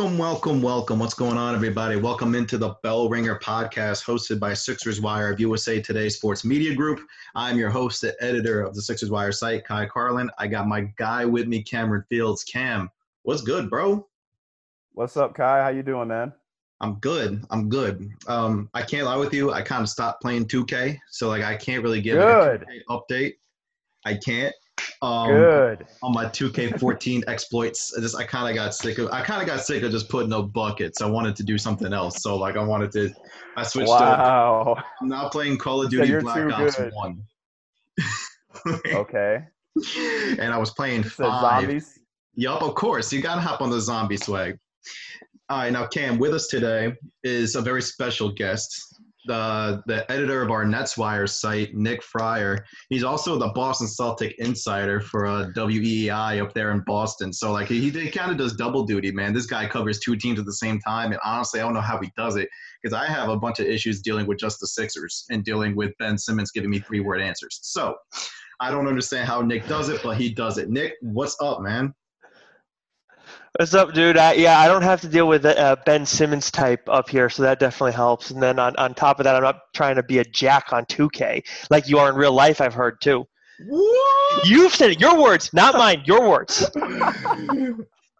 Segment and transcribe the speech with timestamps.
[0.00, 0.98] Welcome, welcome, welcome.
[0.98, 1.96] What's going on, everybody?
[1.96, 6.74] Welcome into the Bell Ringer podcast hosted by Sixers Wire of USA Today Sports Media
[6.74, 7.02] Group.
[7.34, 10.30] I'm your host and editor of the Sixers Wire site, Ky Carlin.
[10.38, 12.44] I got my guy with me, Cameron Fields.
[12.44, 12.90] Cam,
[13.24, 14.08] what's good, bro?
[14.94, 15.42] What's up, Ky?
[15.42, 16.32] How you doing, man?
[16.80, 17.44] I'm good.
[17.50, 18.08] I'm good.
[18.26, 19.52] Um, I can't lie with you.
[19.52, 22.64] I kind of stopped playing 2K, so like I can't really give good.
[22.88, 23.34] a update.
[24.06, 24.54] I can't.
[25.02, 25.86] Um, Good.
[26.02, 29.10] On my 2K14 exploits, I just I kind of got sick of.
[29.10, 31.00] I kind of got sick of just putting up buckets.
[31.00, 32.22] I wanted to do something else.
[32.22, 33.10] So like I wanted to.
[33.56, 33.88] I switched.
[33.88, 34.74] Wow.
[34.76, 36.92] To, I'm now playing Call of Duty so Black Ops good.
[36.92, 37.22] One.
[38.86, 39.38] okay.
[40.38, 41.62] And I was playing five.
[41.62, 41.98] Zombies.
[42.34, 43.12] Yup, of course.
[43.12, 44.58] You gotta hop on the zombie swag.
[45.48, 50.42] All right, now Cam, with us today is a very special guest the the editor
[50.42, 52.64] of our NetsWire site, Nick Friar.
[52.88, 57.32] He's also the Boston Celtic insider for uh, WEEI up there in Boston.
[57.32, 59.32] So like he, he kind of does double duty, man.
[59.32, 62.00] This guy covers two teams at the same time, and honestly, I don't know how
[62.00, 62.48] he does it
[62.82, 65.92] because I have a bunch of issues dealing with just the Sixers and dealing with
[65.98, 67.58] Ben Simmons giving me three word answers.
[67.62, 67.96] So
[68.60, 70.68] I don't understand how Nick does it, but he does it.
[70.68, 71.94] Nick, what's up, man?
[73.58, 74.16] What's up, dude?
[74.16, 77.42] I, yeah, I don't have to deal with a Ben Simmons type up here, so
[77.42, 78.30] that definitely helps.
[78.30, 80.84] And then on, on top of that, I'm not trying to be a jack on
[80.84, 82.60] 2K like you are in real life.
[82.60, 83.26] I've heard too.
[83.66, 84.48] What?
[84.48, 85.00] You've said it.
[85.00, 86.02] Your words, not mine.
[86.04, 86.70] Your words.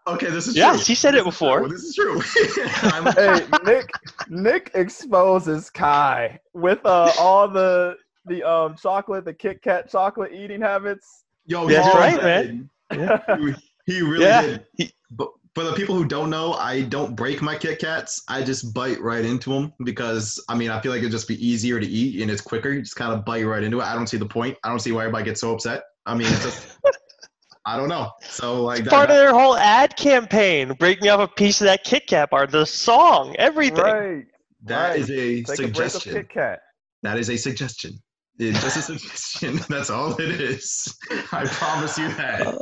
[0.07, 0.85] okay, this is yes, true.
[0.85, 1.69] he said it before.
[1.69, 2.21] This is true.
[3.15, 3.91] hey, Nick.
[4.29, 10.61] Nick exposes Ky with uh, all the the um chocolate, the Kit Kat chocolate eating
[10.61, 11.25] habits.
[11.47, 12.69] Yo, That's right, man.
[12.93, 13.55] Yeah.
[13.91, 14.43] He, he really Yeah.
[14.43, 14.67] did.
[14.77, 18.23] He- But for the people who don't know, I don't break my Kit Kats.
[18.29, 21.45] I just bite right into them because I mean I feel like it'd just be
[21.45, 22.71] easier to eat and it's quicker.
[22.71, 23.85] You just kind of bite right into it.
[23.85, 24.57] I don't see the point.
[24.63, 25.83] I don't see why everybody gets so upset.
[26.07, 26.79] I mean, it's just
[27.67, 28.11] I don't know.
[28.23, 30.73] So like that, Part of their whole ad campaign.
[30.79, 32.47] Break me off a piece of that Kit Kat bar.
[32.47, 33.85] The song, everything.
[33.85, 34.25] Right.
[34.65, 34.99] that right.
[34.99, 36.13] is a Take a break of suggestion.
[36.15, 36.61] Kit Kat.
[37.03, 38.01] That is a suggestion.
[38.41, 39.61] It's just a suggestion.
[39.69, 40.97] That's all it is.
[41.33, 42.57] I promise you that.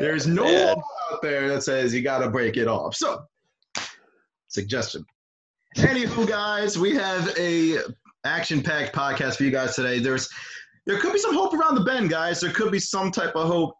[0.00, 0.74] There's no Man.
[0.76, 2.96] law out there that says you got to break it off.
[2.96, 3.22] So,
[4.48, 5.04] suggestion.
[5.76, 7.78] Anywho, guys, we have a
[8.24, 10.00] action-packed podcast for you guys today.
[10.00, 10.28] There's
[10.86, 12.40] there could be some hope around the bend, guys.
[12.40, 13.74] There could be some type of hope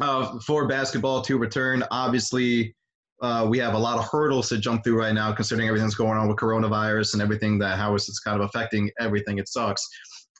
[0.00, 1.84] uh, for basketball to return.
[1.90, 2.74] Obviously,
[3.20, 5.94] uh, we have a lot of hurdles to jump through right now, considering everything that's
[5.94, 9.36] going on with coronavirus and everything that how it's kind of affecting everything.
[9.36, 9.86] It sucks.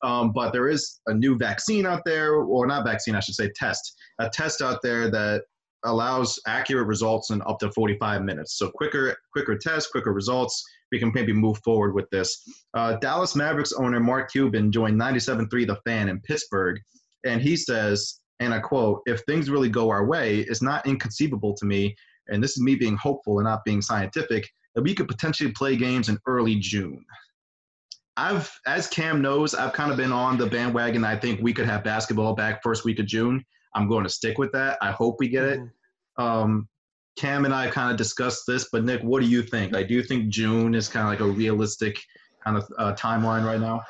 [0.03, 3.51] Um, but there is a new vaccine out there, or not vaccine, I should say,
[3.55, 3.95] test.
[4.19, 5.43] A test out there that
[5.85, 8.59] allows accurate results in up to 45 minutes.
[8.59, 10.63] So quicker, quicker tests, quicker results.
[10.91, 12.37] We can maybe move forward with this.
[12.75, 16.79] Uh, Dallas Mavericks owner Mark Cuban joined 97.3 The Fan in Pittsburgh,
[17.25, 21.55] and he says, and I quote, "If things really go our way, it's not inconceivable
[21.55, 21.95] to me,
[22.29, 25.77] and this is me being hopeful and not being scientific, that we could potentially play
[25.77, 27.05] games in early June."
[28.17, 31.05] I've, as Cam knows, I've kind of been on the bandwagon.
[31.05, 33.45] I think we could have basketball back first week of June.
[33.75, 34.79] I'm going to stick with that.
[34.83, 35.61] I hope we get it.
[36.19, 36.69] Um,
[37.19, 39.73] Cam and I kind of discussed this, but Nick, what do you think?
[39.73, 41.99] Like, do you think June is kind of like a realistic
[42.45, 43.83] kind of uh, timeline right now?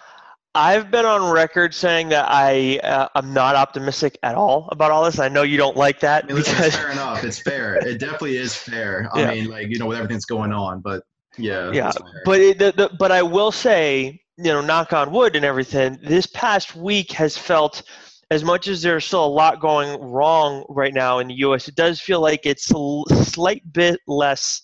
[0.54, 5.02] I've been on record saying that I uh, I'm not optimistic at all about all
[5.04, 5.18] this.
[5.18, 7.24] I know you don't like that I mean, listen, because it's fair enough.
[7.24, 7.76] It's fair.
[7.76, 9.08] It definitely is fair.
[9.14, 9.30] I Yeah.
[9.30, 11.04] mean, like you know, with everything that's going on, but
[11.38, 11.92] yeah, Yeah,
[12.24, 15.98] but it, the, the, but I will say, you know, knock on wood and everything.
[16.02, 17.82] This past week has felt,
[18.30, 21.74] as much as there's still a lot going wrong right now in the U.S., it
[21.74, 24.62] does feel like it's a slight bit less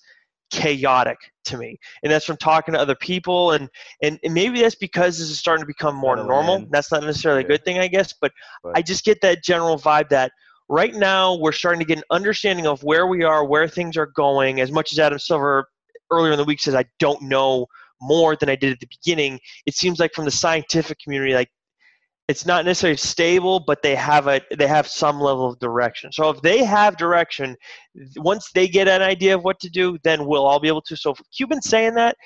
[0.51, 3.69] chaotic to me, and that's from talking to other people, and
[4.03, 6.55] and, and maybe that's because this is starting to become more Settling normal.
[6.57, 6.69] in.
[6.71, 8.33] That's not necessarily a good thing, I guess, but
[8.63, 10.33] But- I just get that general vibe that
[10.71, 14.07] right now we're starting to get an understanding of where we are, where things are
[14.07, 14.61] going.
[14.61, 15.69] As much as Adam Silver
[16.11, 17.67] earlier in the week says, I don't know
[18.01, 19.41] more than I did at the beginning.
[19.67, 21.51] It seems like from the scientific community, like
[22.29, 26.13] it's not necessarily stable, but they have a they have some level of direction.
[26.13, 27.57] So if they have direction,
[28.17, 30.97] once they get an idea of what to do, then we'll all be able to.
[30.97, 32.17] So Cuban saying that,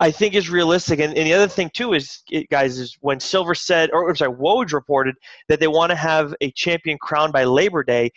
[0.00, 0.98] I think is realistic.
[0.98, 4.32] And, and the other thing too is, guys, is when Silver said, or I'm sorry,
[4.32, 5.14] Woj reported
[5.48, 8.10] that they want to have a champion crowned by Labor Day.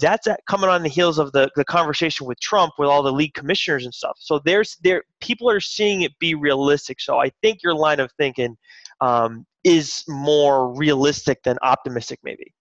[0.00, 3.12] That's at, coming on the heels of the, the conversation with Trump with all the
[3.12, 4.16] league commissioners and stuff.
[4.18, 7.00] So there's there people are seeing it be realistic.
[7.00, 8.56] So I think your line of thinking
[9.00, 12.52] um, is more realistic than optimistic, maybe.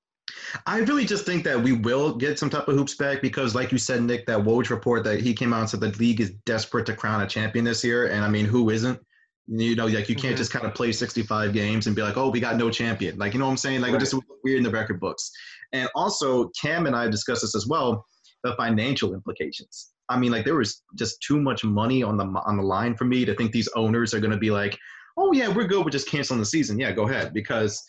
[0.65, 3.71] I really just think that we will get some type of hoops back because, like
[3.71, 6.31] you said, Nick, that Woj report that he came out and said the league is
[6.45, 8.99] desperate to crown a champion this year, and I mean, who isn't?
[9.47, 10.37] You know, like you can't Mhm.
[10.37, 13.17] just kind of play 65 games and be like, oh, we got no champion.
[13.17, 13.81] Like, you know what I'm saying?
[13.81, 13.99] Like, it Right.
[13.99, 15.29] just weird in the record books.
[15.73, 18.05] And also, Cam and I discussed this as well
[18.43, 19.91] the financial implications.
[20.09, 23.05] I mean, like there was just too much money on the on the line for
[23.05, 24.77] me to think these owners are going to be like,
[25.17, 26.77] oh yeah, we're good, we're just canceling the season.
[26.79, 27.33] Yeah, go ahead.
[27.33, 27.81] Because,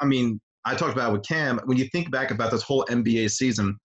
[0.00, 1.58] I mean, I talked about with Cam.
[1.64, 3.76] When you think back about this whole NBA season,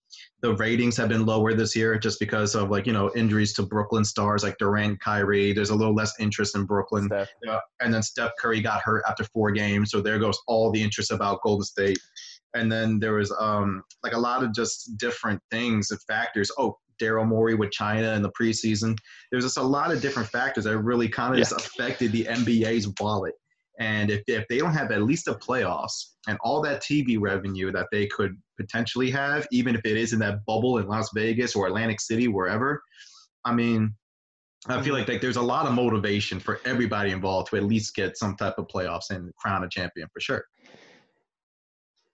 [0.45, 3.63] the ratings have been lower this year just because of like you know injuries to
[3.63, 5.53] Brooklyn stars like Durant, Kyrie.
[5.53, 7.29] There's a little less interest in Brooklyn, Steph.
[7.43, 10.81] Yeah, and then Steph Curry got hurt after four games, so there goes all the
[10.83, 11.97] interest about Golden State.
[12.53, 16.51] And then there was um like a lot of just different things and factors.
[16.59, 18.95] Oh, Daryl Morey with China in the preseason.
[19.31, 21.45] There's just a lot of different factors that really kind of Yeah.
[21.45, 23.33] just affected the NBA's wallet.
[23.79, 27.71] And if, if they don't have at least a playoffs and all that TV revenue
[27.73, 31.55] that they could potentially have, even if it is in that bubble in Las Vegas
[31.55, 32.81] or Atlantic City, wherever,
[33.45, 33.93] I mean,
[34.67, 34.93] I feel mm-hmm.
[34.93, 38.35] like, like there's a lot of motivation for everybody involved to at least get some
[38.35, 40.43] type of playoffs and crown a champion for sure.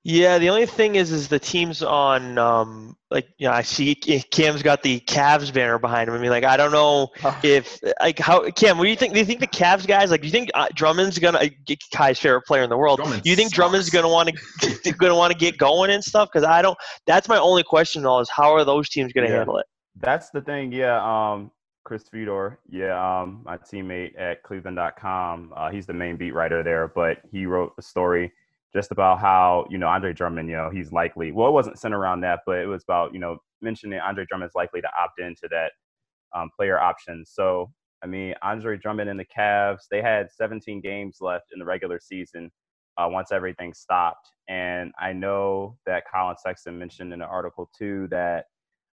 [0.03, 3.93] Yeah, the only thing is, is the teams on, um, like, you know, I see
[3.93, 6.15] Cam's got the Cavs banner behind him.
[6.15, 7.09] I mean, like, I don't know
[7.43, 9.13] if, like, how Cam, what do you think?
[9.13, 11.79] Do you think the Cavs guys, like, do you think uh, Drummond's gonna uh, get
[11.93, 12.97] Ky's favorite player in the world?
[12.97, 13.57] Drummond do you think sucks.
[13.57, 14.31] Drummond's gonna want
[14.61, 16.29] to gonna want to get going and stuff?
[16.33, 16.77] Because I don't.
[17.05, 19.35] That's my only question, though, is how are those teams gonna Yeah.
[19.37, 19.67] handle it?
[19.97, 20.97] That's the thing, yeah.
[21.03, 21.51] Um,
[21.83, 25.53] Chris Fedor, yeah, um, my teammate at Cleveland.com.
[25.55, 28.31] Uh, he's the main beat writer there, but he wrote a story
[28.73, 31.31] just about how you know Andre Drummond, you know, he's likely.
[31.31, 34.49] Well, it wasn't centered around that, but it was about you know mentioning Andre Drummond
[34.49, 35.71] is likely to opt into that
[36.35, 37.25] um, player option.
[37.25, 37.71] So,
[38.03, 41.99] I mean, Andre Drummond and the Cavs, they had 17 games left in the regular
[41.99, 42.49] season
[42.97, 48.07] uh, once everything stopped, and I know that Collin Sexton mentioned in the article too
[48.09, 48.45] that.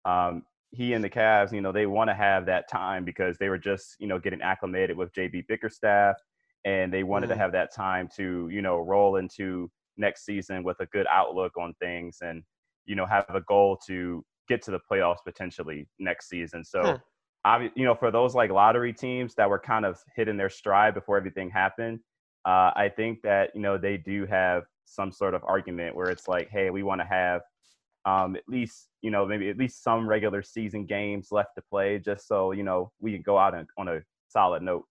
[0.05, 3.49] Um, he and the Cavs, you know, they want to have that time because they
[3.49, 6.17] were just, you know, getting acclimated with JB Bickerstaff,
[6.65, 7.37] and they wanted to Mhm.
[7.37, 11.75] have that time to, you know, roll into next season with a good outlook on
[11.81, 12.43] things, and
[12.87, 16.65] you know, have a goal to get to the playoffs potentially next season.
[16.65, 16.99] So,
[17.47, 20.95] obvi- you know, for those like lottery teams that were kind of hitting their stride
[20.95, 22.01] before everything happened,
[22.45, 26.29] uh, I think that you know they do have some sort of argument where it's
[26.29, 27.43] like, hey, we want to have
[28.05, 31.99] um, at least you know maybe at least some regular season games left to play,
[31.99, 34.87] just so you know we can go out on a solid note.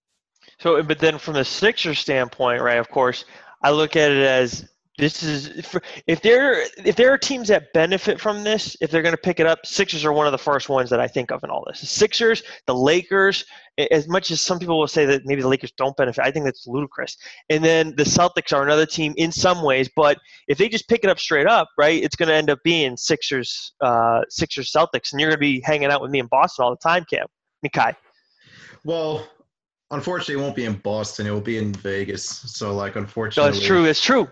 [0.59, 2.77] So, but then from the Sixers standpoint, right?
[2.77, 3.25] Of course,
[3.61, 4.69] I look at it as
[4.99, 5.73] this is
[6.05, 9.39] if there if there are teams that benefit from this, if they're going to pick
[9.39, 11.63] it up, Sixers are one of the first ones that I think of in all
[11.65, 11.81] this.
[11.81, 13.43] The Sixers, the Lakers,
[13.89, 16.45] as much as some people will say that maybe the Lakers don't benefit, I think
[16.45, 17.17] that's ludicrous.
[17.49, 21.03] And then the Celtics are another team in some ways, but if they just pick
[21.03, 25.11] it up straight up, right, it's going to end up being Sixers, uh, Sixers, Celtics,
[25.11, 27.25] and you're going to be hanging out with me in Boston all the time, Cam.
[27.65, 27.95] Nikai.
[28.83, 29.27] Well,
[29.93, 31.27] unfortunately, it won't be in Boston.
[31.27, 32.25] It will be in Vegas.
[32.27, 33.85] So, like, No, unfortunately, it's true.
[33.85, 34.27] It's true.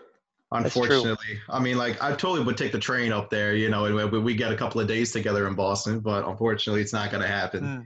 [0.54, 3.96] Unfortunately, I mean, like, I totally would take the train up there, you know, and
[4.12, 6.02] we, we get a couple of days together in Boston.
[6.02, 7.64] But unfortunately, it's not going to happen.
[7.64, 7.86] Mm.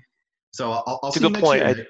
[0.52, 1.62] So I'll, I'll see you next point.
[1.62, 1.70] year.
[1.70, 1.86] I-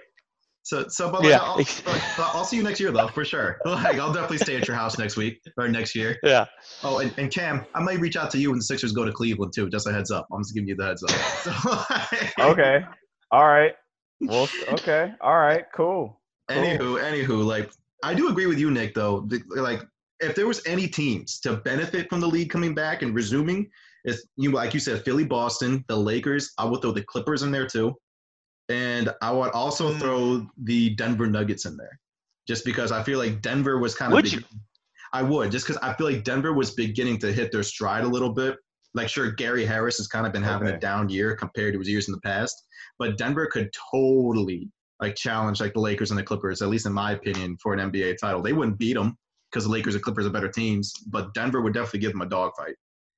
[0.63, 1.39] So, so, but like, Yeah.
[1.43, 3.59] I'll, like, I'll see you next year though, for sure.
[3.65, 6.17] Like, I'll definitely stay at your house next week or next year.
[6.23, 6.45] Yeah.
[6.83, 9.11] Oh, and, and Cam, I might reach out to you when the Sixers go to
[9.11, 9.69] Cleveland too.
[9.69, 10.25] Just a heads up.
[10.33, 11.11] I'm just giving you the heads up.
[12.37, 12.83] So, Okay,
[13.31, 13.73] all right.
[14.21, 16.19] Well, okay, all right, cool.
[16.49, 16.57] Cool.
[16.57, 17.71] Anywho, anywho, like
[18.03, 18.93] I do agree with you, Nick.
[18.93, 19.83] Though, like
[20.19, 23.69] if there was any teams to benefit from the league coming back and resuming,
[24.03, 26.53] it's you like you said, Philly, Boston, the Lakers.
[26.57, 27.95] I would throw the Clippers in there too,
[28.69, 29.99] and I would also Mm.
[29.99, 31.99] throw the Denver Nuggets in there,
[32.47, 34.15] just because I feel like Denver was kind of.
[34.15, 34.43] Would you?
[35.13, 38.07] I would, just because I feel like Denver was beginning to hit their stride a
[38.07, 38.57] little bit.
[38.93, 41.87] Like, sure, Gary Harris has kind of been having a down year compared to his
[41.89, 42.64] years in the past,
[42.99, 44.69] but Denver could totally
[45.01, 47.91] like challenge like the Lakers and the Clippers, at least in my opinion, for an
[47.91, 48.41] NBA title.
[48.41, 49.17] They wouldn't beat them
[49.51, 52.25] because the Lakers and Clippers are better teams, but Denver would definitely give them a
[52.25, 52.75] dogfight.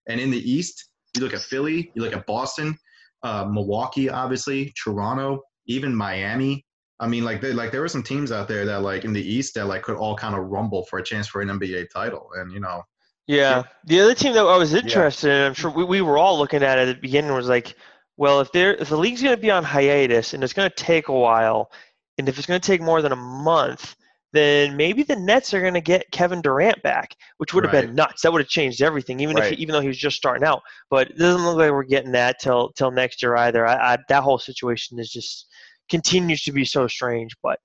[0.08, 2.78] And in the East, you look at Philly, you look at Boston,
[3.24, 6.66] uh, Milwaukee, obviously, Toronto, even Miami.
[7.00, 9.22] I mean, like, they, like there were some teams out there that, like, in the
[9.22, 12.30] East that like could all kind of rumble for a chance for an NBA title.
[12.36, 12.82] And you know,
[13.28, 13.64] Yeah.
[13.86, 16.64] The other team that I was interested in, I'm sure we, we were all looking
[16.64, 17.76] at it at the beginning, was like,
[18.18, 20.76] well, if there if the league's going to be on hiatus and it's going to
[20.76, 21.72] take a while,
[22.18, 23.96] and if it's going to take more than a month,
[24.34, 27.96] then maybe the Nets are going to get Kevin Durant back, which would have been
[27.96, 28.24] nuts.
[28.24, 29.54] That would have changed everything, even if Right.
[29.54, 30.62] he, even though he was just starting out.
[30.90, 33.66] But it doesn't look like we're getting that till till next year either.
[33.66, 35.48] I, I, that whole situation is just
[35.90, 37.36] continues to be so strange.
[37.42, 37.60] But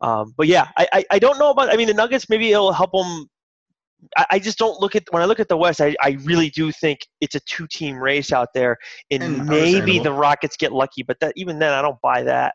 [0.00, 1.72] um, but yeah, I, I I don't know about.
[1.72, 3.28] I mean, the Nuggets maybe it'll help them
[4.16, 5.80] I, I just don't look at when I look at the West.
[5.80, 8.76] I, I really do think it's a two team race out there,
[9.10, 11.02] and, And maybe the Rockets get lucky.
[11.02, 12.54] But that even then, I don't buy that.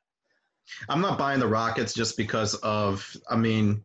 [0.90, 3.16] I'm not buying the Rockets just because of.
[3.30, 3.84] I mean,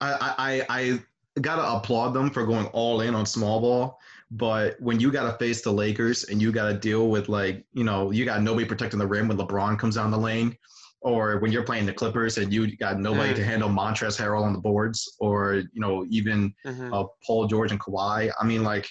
[0.00, 1.00] I I, I
[1.40, 3.98] gotta applaud them for going all in on small ball.
[4.30, 7.64] But when you got to face the Lakers and you got to deal with like,
[7.72, 10.56] you know, you got nobody protecting the rim when LeBron comes down the lane,
[11.02, 13.36] or when you're playing the Clippers and you got nobody Mm.
[13.36, 16.92] to handle Montrezl Harrell on the boards, or you know even Mhm.
[16.92, 18.30] uh, Paul George and Kawhi.
[18.40, 18.88] I mean, like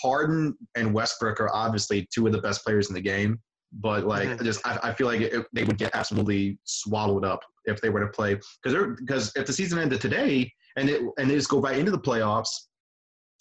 [0.00, 3.40] Harden and Westbrook are obviously two of the best players in the game,
[3.72, 4.40] but like Mhm.
[4.40, 7.90] I just I, I feel like it, they would get absolutely swallowed up if they
[7.90, 11.34] were to play because they're because if the season ended today and it and they
[11.34, 12.50] just go right into the playoffs,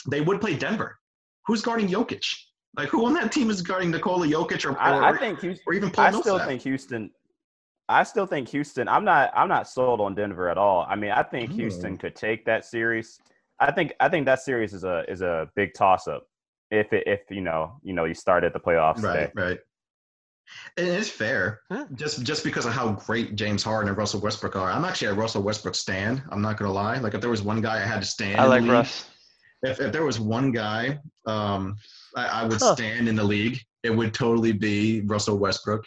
[0.10, 0.98] they would play Denver.
[1.46, 2.26] Who's guarding Jokic?
[2.76, 5.64] Like who on that team is guarding Nikola Jokic or, or, I, I think Houston.
[5.68, 6.48] or even Paul I still Millsap?
[6.48, 7.12] think Houston.
[7.90, 8.88] I still think Houston.
[8.88, 9.32] I'm not.
[9.36, 10.86] I'm not sold on Denver at all.
[10.90, 13.20] I mean, I think Houston could take that series.
[13.60, 13.94] I think.
[14.00, 16.28] I think that series is a is a big toss up.
[16.70, 19.32] If it, if you know you know you started the playoffs Right, today.
[19.36, 19.60] right.
[20.78, 21.86] And it's fair, Huh.
[21.96, 24.70] just just because of how great James Harden and Russell Westbrook are.
[24.70, 26.22] I'm actually a Russell Westbrook stan.
[26.30, 26.98] I'm not gonna lie.
[27.00, 28.72] Like if there was one guy I had to stand, I in the like league,
[28.72, 29.10] Russ.
[29.64, 31.78] If if there was one guy, um,
[32.16, 32.76] I, I would Huh.
[32.76, 33.60] stand in the league.
[33.84, 35.86] It would totally be Russell Westbrook.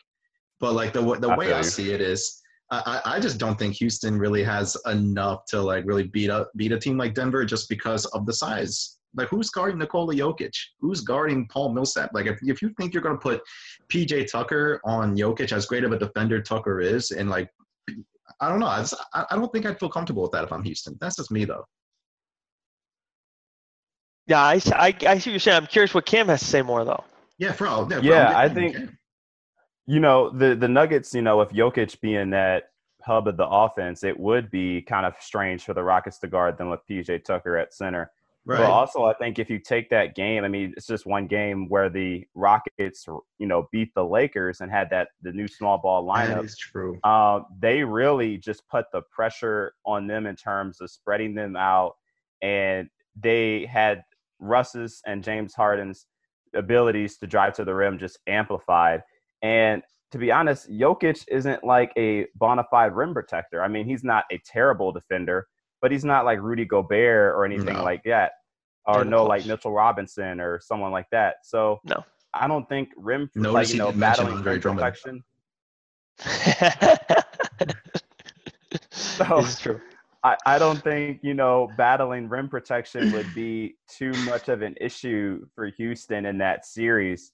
[0.61, 1.65] But like the the I way I you.
[1.65, 2.41] see it is,
[2.71, 6.51] I, I I just don't think Houston really has enough to like really beat up
[6.57, 8.99] beat a team like Denver just because of the size.
[9.15, 10.53] Like who's guarding Nikola Jokic?
[10.81, 12.11] Who's guarding Paul Millsap?
[12.15, 13.41] Like if, if you think you're gonna put
[13.93, 17.51] PJ Tucker on Jokic, as great of a defender Tucker is, and like
[18.41, 20.53] I don't know, I, just, I I don't think I'd feel comfortable with that if
[20.53, 20.97] I'm Houston.
[21.01, 21.65] That's just me though.
[24.27, 25.57] Yeah, I I see what you're saying.
[25.57, 27.03] I'm curious what Cam has to say more though.
[27.39, 27.91] Yeah, for all.
[27.91, 28.91] Yeah, Yeah, I'm I getting- think-
[29.87, 31.15] You know the the Nuggets.
[31.15, 32.71] You know, with Jokic being that
[33.03, 36.59] hub of the offense, it would be kind of strange for the Rockets to guard
[36.59, 38.11] them with PJ Tucker at center.
[38.45, 38.59] right.
[38.59, 41.69] But also, I think if you take that game, I mean, it's just one game
[41.69, 46.05] where the Rockets, you know, beat the Lakers and had that the new small ball
[46.07, 46.45] that lineup.
[46.45, 46.99] is true.
[47.05, 51.97] Uh, they really just put the pressure on them in terms of spreading them out,
[52.43, 54.03] and they had
[54.39, 56.07] Russ's and James Harden's
[56.55, 59.03] abilities to drive to the rim just amplified.
[59.43, 59.83] And
[60.13, 63.63] to be honest, Jokic isn't like a bona fide rim protector.
[63.63, 65.47] I mean, he's not a terrible defender,
[65.81, 67.85] but he's not like Rudy Gobert or anything No.
[67.85, 68.33] like that,
[68.87, 69.47] or no like.
[69.47, 71.37] Mitchell Robinson or someone like that.
[71.45, 72.05] So No.
[72.35, 74.81] I don't think rim Notice like you know battling Andre rim Drummond.
[74.81, 75.25] protection.
[78.93, 79.81] it's true.
[80.23, 84.75] I, I don't think you know battling rim protection would be too much of an
[84.81, 87.33] issue for Houston in that series,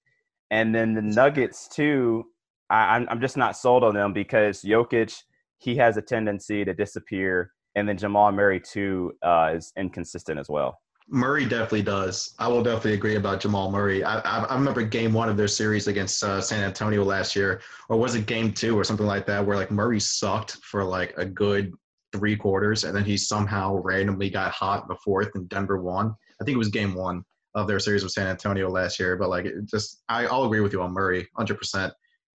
[0.50, 2.24] and then the Nuggets too.
[2.70, 5.22] I, I'm I'm just not sold on them because Jokic
[5.58, 10.48] he has a tendency to disappear, and then Jamal Murray too uh, is inconsistent as
[10.48, 10.78] well.
[11.08, 12.34] Murray definitely does.
[12.40, 14.02] I will definitely agree about Jamal Murray.
[14.02, 17.60] I, I, I remember game one of their series against uh, San Antonio last year,
[17.88, 21.14] or was it game two or something like that, where like Murray sucked for like
[21.16, 21.72] a good
[22.12, 26.14] three quarters, and then he somehow randomly got hot in the fourth, and Denver won.
[26.40, 27.24] I think it was game one
[27.56, 29.16] of their series with San Antonio last year.
[29.16, 31.92] But like, just I, I'll agree with you on Murray, hundred percent.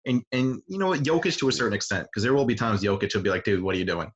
[0.06, 2.82] And and you know what, Jokic to a certain extent, because there will be times
[2.82, 4.10] Jokic will be like, dude, what are you doing?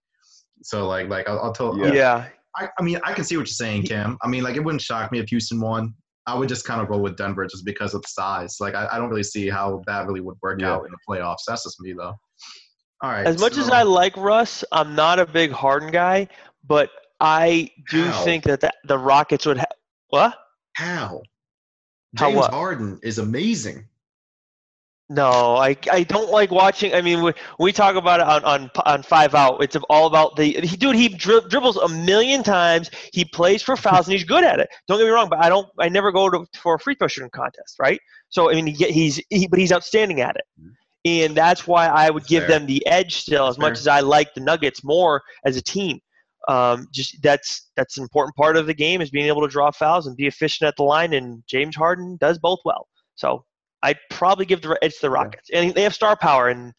[0.62, 1.76] So like like I'll, I'll tell.
[1.76, 1.92] Yeah.
[1.92, 2.26] Yeah.
[2.54, 4.18] I, I mean, I can see what you're saying, Cam.
[4.22, 5.94] I mean, like, it wouldn't shock me if Houston won.
[6.26, 8.58] I would just kind of roll with Denver just because of the size.
[8.60, 10.74] Like, I, I don't really see how that really would work Yeah.
[10.74, 11.44] out in the playoffs.
[11.48, 12.14] That's just me, though.
[13.02, 13.26] All right.
[13.26, 16.28] As much as I like Russ, I'm not a big Harden guy,
[16.62, 16.90] but
[17.20, 18.22] I do How?
[18.22, 19.72] think that the, the Rockets would have.
[20.10, 20.36] What?
[20.74, 21.22] How
[22.16, 22.50] How James what?
[22.50, 23.86] Harden is amazing.
[25.08, 26.94] No, I, I don't like watching.
[26.94, 29.62] I mean, we, we talk about it on, on on Five Out.
[29.62, 30.96] It's all about the he, dude.
[30.96, 32.90] He dri- dribbles a million times.
[33.12, 34.70] He plays for fouls and he's good at it.
[34.88, 35.68] Don't get me wrong, but I don't.
[35.78, 38.00] I never go to for a free throw shooting contest, right?
[38.30, 40.70] So I mean, he, he's he, but he's outstanding at it, mm-hmm.
[41.04, 42.60] and that's why I would That's give fair.
[42.60, 43.48] them the edge still.
[43.48, 46.00] As That's much as I like the Nuggets more as a team,
[46.48, 49.70] um, just that's that's an important part of the game is being able to draw
[49.70, 51.12] fouls and be efficient at the line.
[51.12, 52.88] And James Harden does both well.
[53.14, 53.44] So
[53.82, 56.48] I'd probably give the edge to the Rockets, and they have star power.
[56.48, 56.72] And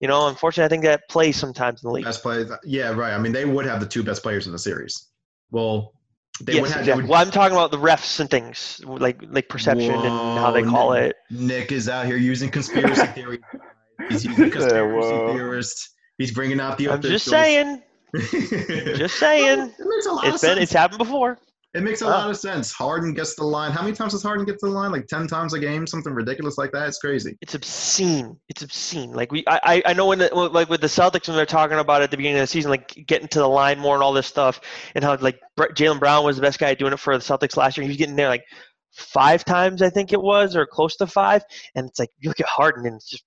[0.00, 2.04] you know, unfortunately, I think that plays sometimes in the league.
[2.04, 2.50] Best players.
[2.64, 3.12] Yeah, right.
[3.12, 5.08] I mean, they would have the two best players in the series.
[5.50, 5.92] Well,
[6.40, 6.80] they yes, would have.
[6.80, 7.02] exactly.
[7.02, 10.62] would- Well, I'm talking about the refs and things like like perception and how they
[10.62, 11.16] call Nick- it.
[11.30, 13.40] Nick is out here using conspiracy theory.
[14.08, 15.90] He's using conspiracy "Whoa." theorist.
[16.18, 17.82] He's bringing out the I'm just saying.
[18.16, 19.60] Just saying.
[19.60, 20.60] It makes a lot It's of been sense.
[20.60, 21.38] it's happened before.
[21.72, 22.10] It makes a Wow.
[22.12, 22.72] lot of sense.
[22.72, 23.70] Harden gets the line.
[23.70, 24.90] How many times does Harden get to the line?
[24.90, 26.88] Like ten times a game, something ridiculous like that.
[26.88, 27.38] It's crazy.
[27.40, 28.36] It's obscene.
[28.48, 29.12] It's obscene.
[29.12, 32.00] Like we, I, I- know when, the, like with the Celtics when they're talking about
[32.00, 34.12] it at the beginning of the season, like getting to the line more and all
[34.12, 34.60] this stuff,
[34.96, 37.76] and how like Jaylen Brown was the best guy doing it for the Celtics last
[37.76, 37.84] year.
[37.84, 38.42] He was getting there like
[38.92, 41.44] five times, I think it was, or close to five.
[41.76, 43.22] And it's like you look at Harden, and it's just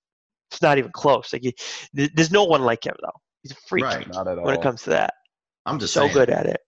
[0.50, 1.32] it's not even close.
[1.32, 1.54] Like he,
[1.94, 3.20] there's no one like him though.
[3.44, 4.08] He's a freak Right.
[4.08, 4.44] Not at all.
[4.44, 5.14] when it comes to that.
[5.66, 6.14] I'm just So saying.
[6.14, 6.60] good at it.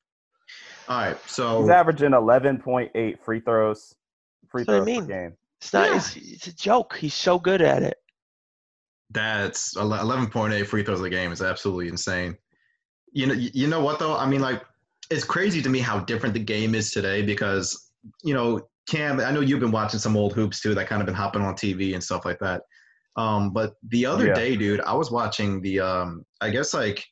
[0.89, 1.17] All right.
[1.29, 3.93] So he's averaging 11.8 free throws.
[4.49, 5.07] free That's what I throws mean.
[5.07, 5.37] per game.
[5.61, 5.89] It's not.
[5.91, 5.97] Yeah.
[5.97, 6.97] It's, it's a joke.
[6.97, 7.97] He's so good at it.
[9.11, 12.37] That's 11.8 free throws a game is absolutely insane.
[13.13, 14.17] You know, you know what though?
[14.17, 14.63] I mean, like,
[15.11, 17.91] it's crazy to me how different the game is today because
[18.23, 19.21] you know, Cam.
[19.21, 21.55] I know you've been watching some old hoops too that kind of been hopping on
[21.55, 22.63] TV and stuff like that.
[23.17, 24.35] Um, but the other Yeah.
[24.35, 27.05] day, dude, I was watching the um, I guess like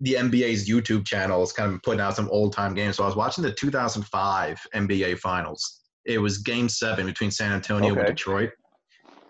[0.00, 2.96] the NBA's YouTube channel is kind of putting out some old time games.
[2.96, 5.80] So I was watching the 2005 NBA Finals.
[6.04, 8.50] It was Game Seven between San Antonio and Detroit.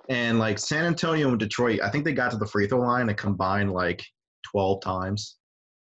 [0.09, 3.09] And like San Antonio and Detroit, I think they got to the free throw line
[3.09, 4.02] and combined like
[4.50, 5.37] 12 times.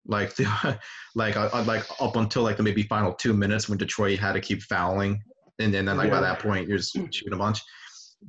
[0.06, 0.34] Like,
[1.14, 4.32] like, uh, uh, like up until like the maybe final two minutes when Detroit had
[4.32, 5.22] to keep fouling,
[5.58, 7.60] and then, then like by that point you're just shooting a bunch.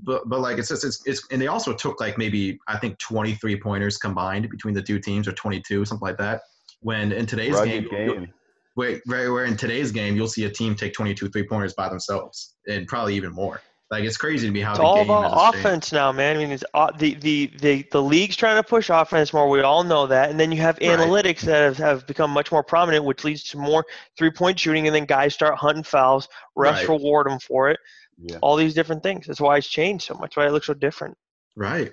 [0.02, 2.98] But but like it's just it's, it's and they also took like maybe I think
[3.00, 6.42] 23 pointers combined between the two teams or 22 something like that.
[6.82, 8.34] When in today's Rugged game, you'll- game.
[8.74, 11.88] where, where, where in today's game you'll see a team take 22 three pointers by
[11.90, 13.62] themselves and probably even more.
[13.92, 15.66] Like it's crazy to me how It's the all game has about changed.
[15.68, 16.36] offense now, man.
[16.36, 19.48] I mean, it's uh, the, the the the league's trying to push offense more.
[19.48, 20.98] We all know that, and then you have Right.
[20.98, 23.86] analytics that have, have become much more prominent, which leads to more
[24.18, 26.28] three point shooting, and then guys start hunting fouls.
[26.58, 26.90] Refs Right.
[26.90, 27.78] reward them for it.
[28.26, 28.38] Yeah.
[28.42, 29.28] All these different things.
[29.28, 30.38] That's why it's changed so much.
[30.38, 31.18] Why it looks so different.
[31.58, 31.92] Right.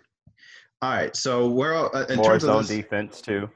[0.81, 1.15] All right.
[1.17, 3.51] So we're uh, in More terms zone of this, defense too.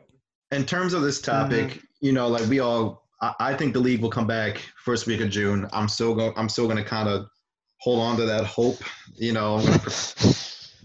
[0.51, 1.79] in terms of this topic, Mm-hmm.
[2.01, 5.21] you know, like we all, I, I think the league will come back first week
[5.21, 5.69] of June.
[5.73, 6.33] I'm still going.
[6.37, 7.27] I'm still going to kind of
[7.81, 8.81] hold on to that hope.
[9.15, 9.61] You know,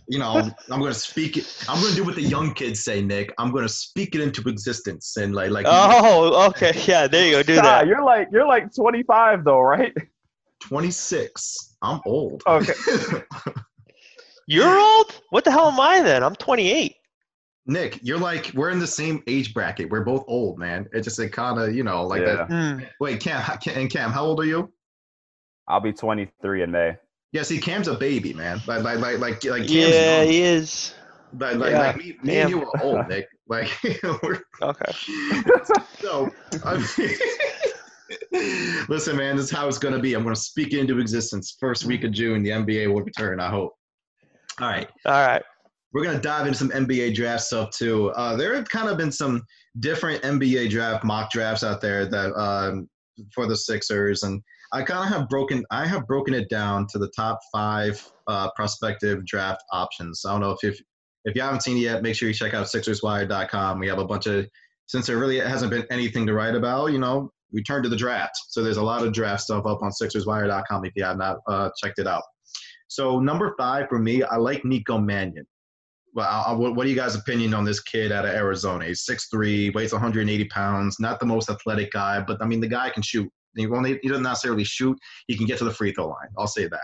[0.08, 1.66] you know, I'm going to speak it.
[1.68, 3.34] I'm going to do what the young kids say, Nick.
[3.40, 6.74] I'm going to speak it into existence and like, like Oh, okay.
[6.86, 7.44] Yeah, there you go.
[7.44, 7.88] Do Nah, that.
[7.88, 9.94] you're like you're like 25 though, right?
[10.62, 11.76] 26.
[11.82, 12.44] I'm old.
[12.48, 12.74] Okay.
[14.48, 15.22] You're old?
[15.30, 16.24] What the hell am I then?
[16.24, 16.96] I'm 28.
[17.68, 19.92] Nick, you're like we're in the same age bracket.
[19.92, 20.88] We're both old, man.
[20.92, 22.36] It's just it kind of you know like Yeah.
[22.36, 22.48] that.
[22.48, 22.84] Hmm.
[23.00, 24.74] Wait, Cam, how- Cam- and Cam, how old are you?
[25.68, 26.98] I'll be 23 in May.
[27.32, 28.60] Yeah, see, Cam's a baby, man.
[28.66, 30.32] Like, like, like, like, like Cam's Yeah, young.
[30.32, 30.96] he is.
[31.38, 32.42] Like, like, yeah, like me, me damn.
[32.48, 33.28] and you are old, Nick.
[33.48, 33.70] Like,
[34.24, 34.92] we're, Okay.
[36.00, 36.30] so,
[36.64, 37.10] I mean,
[38.90, 40.14] listen, man, this is how it's gonna be.
[40.14, 41.58] I'm gonna speak it into existence.
[41.60, 43.40] First week of June, the NBA will return.
[43.40, 43.74] I hope.
[44.60, 44.90] All right.
[45.06, 45.44] All right.
[45.94, 48.10] We're gonna dive into some NBA draft stuff too.
[48.12, 49.44] Uh, there have kind of been some
[49.80, 52.88] different NBA draft mock drafts out there that um,
[53.34, 54.42] for the Sixers, and
[54.72, 55.64] I kind of have broken.
[55.72, 60.24] I have broken it down to the top five uh, prospective draft options.
[60.26, 60.82] I don't know if if
[61.26, 63.80] if you haven't seen it yet, make sure you check out SixersWire.com.
[63.80, 64.48] We have a bunch of
[64.86, 66.92] since there really hasn't been anything to write about.
[66.92, 69.82] You know, we turn to the draft, so there's a lot of draft stuff up
[69.82, 72.24] on SixersWire.com if you have not uh, checked it out.
[72.88, 75.46] So number five for me, I like Nico Mannion.
[76.14, 78.86] Well, I, I- what are you guys' opinion on this kid out of Arizona?
[78.86, 82.90] He's 6'3", weighs 180 pounds, not the most athletic guy, but I mean the guy
[82.90, 83.30] can shoot.
[83.56, 84.98] He, won't, he doesn't necessarily shoot.
[85.28, 86.30] He can get to the free throw line.
[86.38, 86.80] I'll say that.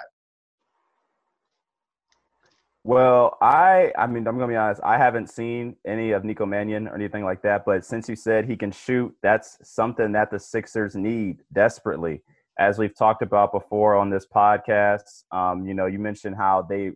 [2.85, 4.79] Well, I I mean I'm gonna be honest.
[4.83, 7.65] I haven't seen any of Nico Mannion or anything like that.
[7.65, 12.21] But since you said he can shoot, that's something that the Sixers need desperately.
[12.59, 16.91] As we've talked about before on this podcast, um, you know, you mentioned how they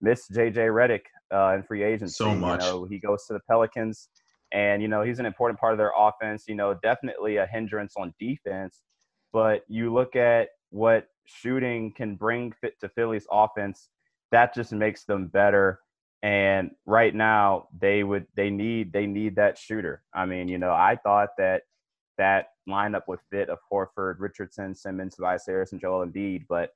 [0.00, 2.12] miss JJ Redick uh, in free agency.
[2.12, 2.64] So much.
[2.64, 4.08] You know, he goes to the Pelicans,
[4.52, 6.46] and you know he's an important part of their offense.
[6.48, 8.82] You know, definitely a hindrance on defense.
[9.32, 13.90] But you look at what shooting can bring fit to Philly's offense
[14.32, 15.80] that just makes them better.
[16.22, 20.02] And right now they would they need they need that shooter.
[20.14, 21.62] I mean you know i thought that
[22.18, 26.70] that lineup would fit of horford richardson simmons tobias harris and joel Embiid, but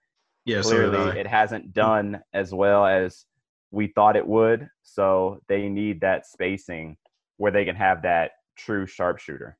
[0.46, 1.14] Yeah, clearly I.
[1.16, 3.26] it hasn't done as well as
[3.70, 4.68] we thought it would.
[4.82, 6.96] So they need that spacing
[7.36, 9.58] where they can have that true sharpshooter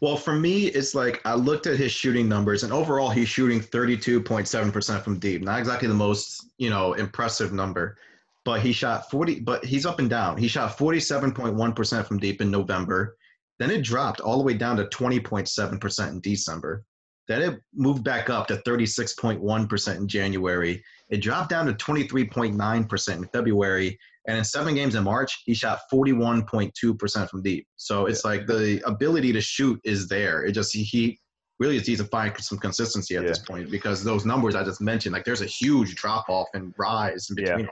[0.00, 3.60] Well, for me, it's like I looked at his shooting numbers, and overall, he's shooting
[3.60, 5.42] 32.7% from deep.
[5.42, 7.96] Not exactly the most, you know, impressive number,
[8.44, 9.40] but he shot 40.
[9.40, 10.36] But he's up and down.
[10.36, 13.16] He shot 47.1% from deep in November.
[13.58, 16.84] Then it dropped all the way down to 20.7% in December.
[17.28, 20.82] Then it moved back up to 36.1% in January.
[21.10, 23.98] It dropped down to 23.9% in February.
[24.28, 27.66] And in seven games in March, he shot 41.2% from deep.
[27.76, 30.44] So it's like the ability to shoot is there.
[30.44, 31.18] It just, he,
[31.58, 34.80] really just needs to find some consistency at this point because those numbers I just
[34.80, 37.66] mentioned, like there's a huge drop off and rise in Yeah.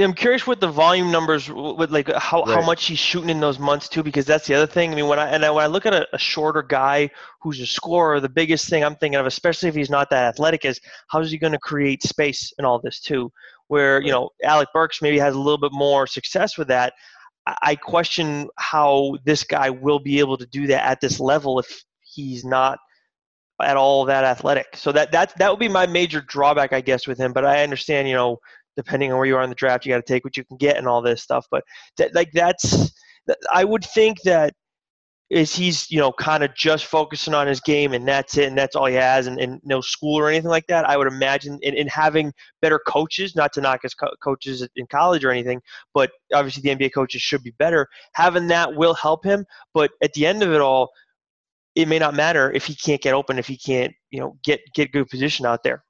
[0.00, 3.40] I'm curious what the volume numbers with like uh, how, how much he's shooting in
[3.40, 4.92] those months too, because that's the other thing.
[4.92, 7.10] I mean, when I and I, when I look at a, a shorter guy
[7.40, 10.64] who's a scorer, the biggest thing I'm thinking of, especially if he's not that athletic,
[10.64, 13.30] is how is he going to create space in all this too?
[13.68, 16.94] Where you know Alec Burks maybe has a little bit more success with that.
[17.46, 21.58] I, I question how this guy will be able to do that at this level
[21.58, 22.78] if he's not
[23.62, 24.76] at all that athletic.
[24.76, 27.32] So that that that would be my major drawback, I guess, with him.
[27.32, 28.38] But I understand, you know,
[28.76, 30.56] depending on where you are in the draft, you got to take what you can
[30.56, 31.46] get and all this stuff.
[31.50, 31.64] But
[31.96, 32.92] that, like that's,
[33.52, 34.54] I would think that
[35.30, 38.58] is he's you know kind of just focusing on his game and that's it and
[38.58, 41.58] that's all he has and, and no school or anything like that i would imagine
[41.62, 45.60] in, in having better coaches not to knock his co- coaches in college or anything
[45.94, 50.12] but obviously the nba coaches should be better having that will help him but at
[50.14, 50.90] the end of it all
[51.76, 54.60] it may not matter if he can't get open if he can't you know get
[54.74, 55.84] get good position out there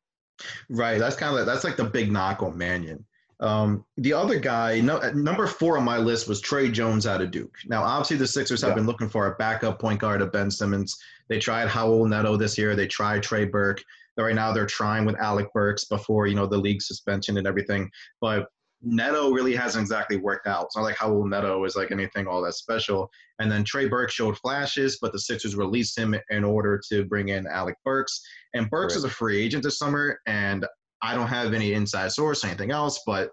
[0.68, 3.04] right that's kind of like, that's like the big knock on mannion
[3.40, 7.30] um, the other guy, no, number four on my list was Tre Jones out of
[7.30, 7.56] Duke.
[7.66, 8.74] Now, obviously, the Sixers have yeah.
[8.74, 10.98] been looking for a backup point guard of Ben Simmons.
[11.28, 12.76] They tried Raul Neto this year.
[12.76, 13.82] They tried Trey Burke.
[14.18, 17.90] Right now, they're trying with Alec Burks before you know the league suspension and everything.
[18.20, 18.48] But
[18.82, 20.66] Neto really hasn't exactly worked out.
[20.66, 23.10] It's not like Raul Neto is like anything all that special.
[23.38, 27.28] And then Trey Burke showed flashes, but the Sixers released him in order to bring
[27.28, 28.22] in Alec Burks.
[28.54, 28.98] And Burks right.
[28.98, 30.66] is a free agent this summer, and
[31.02, 33.30] I don't have any inside source or anything else, but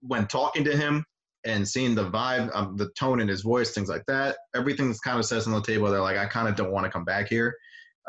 [0.00, 1.04] when talking to him
[1.44, 5.00] and seeing the vibe, um, the tone in his voice, things like that, everything that's
[5.00, 7.04] kind of says on the table, they're like, I kind of don't want to come
[7.04, 7.54] back here.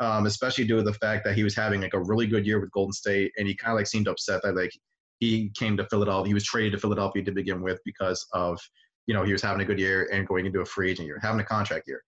[0.00, 2.58] Um, especially due to the fact that he was having like a really good year
[2.58, 4.72] with Golden State, and he kind of like seemed upset that like
[5.22, 8.58] he came to Philadelphia, he was traded to Philadelphia to begin with because of
[9.06, 11.20] you know he was having a good year and going into a free agent year,
[11.22, 12.02] having a contract year.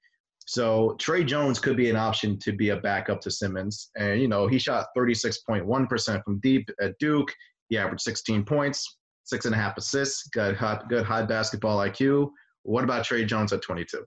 [0.46, 3.90] So Tre Jones could be an option to be a backup to Simmons.
[3.96, 7.32] And, you know, he shot 36.1% from deep at Duke.
[7.70, 12.28] He averaged 16 points, six and a half assists, good, hot, good high basketball IQ.
[12.62, 14.04] What about Tre Jones at 22?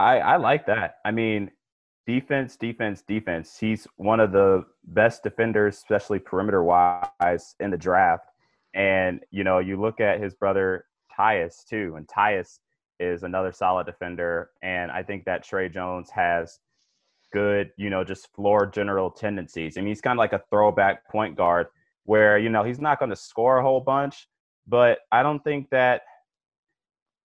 [0.00, 0.96] I, I like that.
[1.04, 1.50] I mean,
[2.06, 3.56] defense, defense, defense.
[3.58, 8.30] He's one of the best defenders, especially perimeter wise, in the draft.
[8.74, 10.84] And, you know, you look at his brother
[11.16, 12.58] Tyus, too, and Tyus
[13.00, 14.50] is another solid defender.
[14.62, 16.60] And I think that Tre Jones has
[17.32, 19.76] good, you know, just floor general tendencies.
[19.76, 21.66] I mean, he's kind of like a throwback point guard
[22.04, 24.28] where, you know, he's not going to score a whole bunch,
[24.66, 26.02] but I don't think that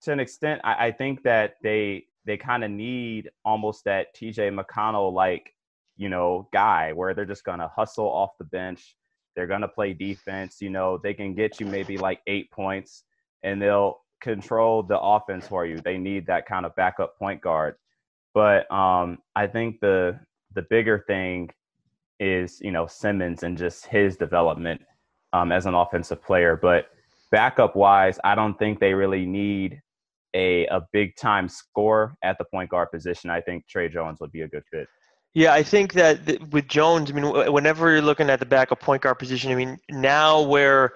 [0.02, 4.58] to an extent, I, I think that they they kind of need almost that TJ
[4.58, 5.54] McConnell like,
[5.96, 8.96] you know, guy where they're just gonna hustle off the bench.
[9.34, 13.04] They're gonna play defense, you know, they can get you maybe like eight points
[13.42, 15.78] and they'll control the offense for you.
[15.80, 17.74] They need that kind of backup point guard.
[18.34, 20.18] But um, I think the
[20.54, 21.50] the bigger thing
[22.20, 24.80] is you know Simmons and just his development
[25.32, 26.56] um, as an offensive player.
[26.56, 26.86] But
[27.30, 29.82] backup wise, I don't think they really need
[30.34, 33.30] a a big time score at the point guard position.
[33.30, 34.86] I think Tre Jones would be a good fit.
[35.34, 36.18] Yeah, I think that
[36.50, 39.78] with Jones, I mean, whenever you're looking at the backup point guard position, I mean,
[39.90, 40.92] now where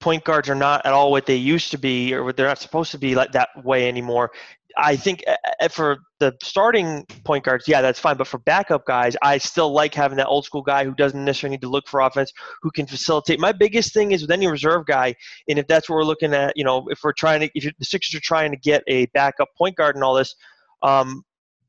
[0.00, 2.58] point guards are not at all what they used to be, or what they're not
[2.58, 4.32] supposed to be like that way anymore.
[4.76, 8.16] I think uh, uh, uh, for the starting point guards, yeah, that's fine.
[8.16, 11.56] But for backup guys, I still like having that old school guy who doesn't necessarily
[11.56, 12.32] need to look for offense,
[12.62, 13.38] who can facilitate.
[13.38, 15.14] My biggest thing is with any reserve guy,
[15.48, 17.84] and if that's what we're looking at, you know, if we're trying to, if the
[17.84, 20.34] Sixers are trying to get a backup point guard and all this,
[20.82, 21.22] um,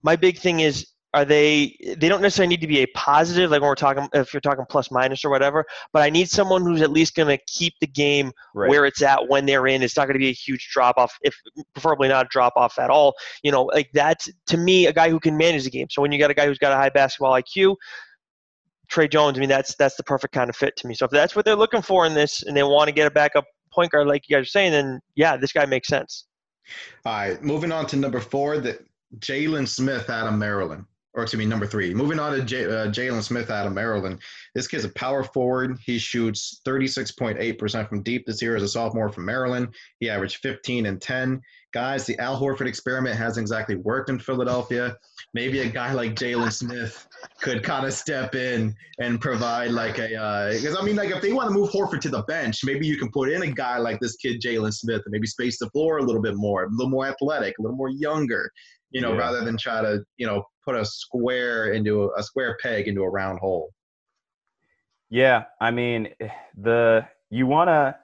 [0.03, 3.61] my big thing is are they they don't necessarily need to be a positive like
[3.61, 6.81] when we're talking if you're talking plus minus or whatever but i need someone who's
[6.81, 8.69] at least going to keep the game right.
[8.69, 11.17] where it's at when they're in it's not going to be a huge drop off
[11.21, 11.33] if
[11.73, 15.09] preferably not a drop off at all you know like that's to me a guy
[15.09, 16.89] who can manage the game so when you got a guy who's got a high
[16.89, 17.75] basketball iq
[18.87, 20.93] Tre Jones, I mean, that's that's the perfect kind of fit to me.
[20.93, 23.09] So if that's what they're looking for in this, and they want to get a
[23.09, 26.27] backup point guard like you guys are saying, then yeah, this guy makes sense.
[27.03, 28.85] All right, moving on to number four, that
[29.19, 31.93] Jalen Smith out of Maryland or excuse me, number three.
[31.93, 34.19] Moving on to J- uh, Jalen Smith out of Maryland.
[34.53, 35.77] This kid's a power forward.
[35.83, 39.69] He shoots 36.8% from deep this year as a sophomore from Maryland.
[39.99, 41.41] He averaged 15 and 10.
[41.73, 44.95] Guys, the Al Horford experiment hasn't exactly worked in Philadelphia.
[45.33, 47.05] Maybe a guy like Jalen Smith
[47.41, 50.07] could kind of step in and provide like a
[50.53, 52.87] because uh, I mean like if they want to move Horford to the bench, maybe
[52.87, 55.69] you can put in a guy like this kid Jalen Smith and maybe space the
[55.71, 58.49] floor a little bit more, a little more athletic, a little more younger,
[58.95, 59.19] you know, yeah.
[59.19, 63.03] rather than try to you know put a square into a, a square peg into
[63.03, 63.69] a round hole.
[65.09, 66.07] Yeah, I mean,
[66.57, 67.97] the you want to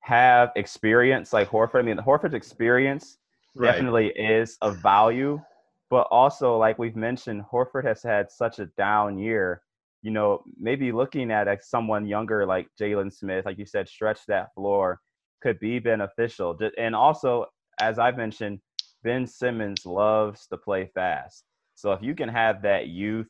[0.00, 1.78] have experience like Horford.
[1.78, 3.16] I mean, Horford's experience
[3.54, 3.72] right.
[3.72, 5.40] definitely is of value,
[5.88, 9.62] but also like we've mentioned, Horford has had such a down year.
[10.02, 14.26] You know, maybe looking at like someone younger like Jalen Smith, like you said, stretch
[14.28, 15.00] that floor
[15.40, 16.54] could be beneficial.
[16.76, 17.46] And also,
[17.80, 18.60] as I've mentioned,
[19.04, 21.44] Ben Simmons loves to play fast.
[21.76, 23.28] So if you can have that youth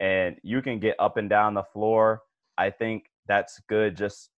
[0.00, 2.22] and you can get up and down the floor,
[2.56, 3.96] I think that's good.
[3.96, 4.30] Just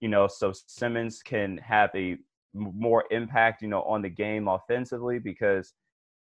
[0.00, 2.16] you know, so Simmons can have a
[2.54, 5.72] more impact, you know, on the game offensively because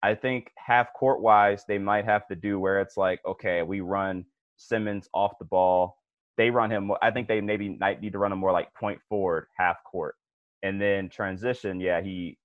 [0.03, 3.81] I think half court wise, they might have to do where it's like, okay, we
[3.81, 5.99] run Simmons off the ball.
[6.37, 6.91] They run him.
[7.01, 10.17] I think they maybe might need to run him more like point forward, half court,
[10.63, 11.81] and then transition.
[11.81, 12.37] Yeah, he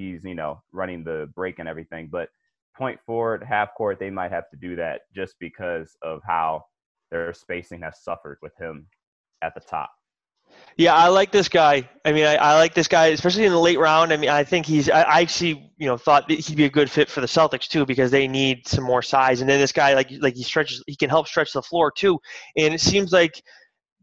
[0.00, 2.28] he's you know running the break and everything, but
[2.76, 6.64] point forward, half court, they might have to do that just because of how
[7.10, 8.86] their spacing has suffered with him
[9.42, 9.90] at the top.
[10.76, 11.88] Yeah, I like this guy.
[12.04, 14.12] I mean, I, I, like this guy, especially in the late round.
[14.12, 14.88] I mean, I think he's.
[14.88, 17.68] I, I actually, you know, thought that he'd be a good fit for the Celtics
[17.68, 19.40] too because they need some more size.
[19.40, 22.18] And then this guy, like, like he stretches, he can help stretch the floor too.
[22.56, 23.40] And it seems like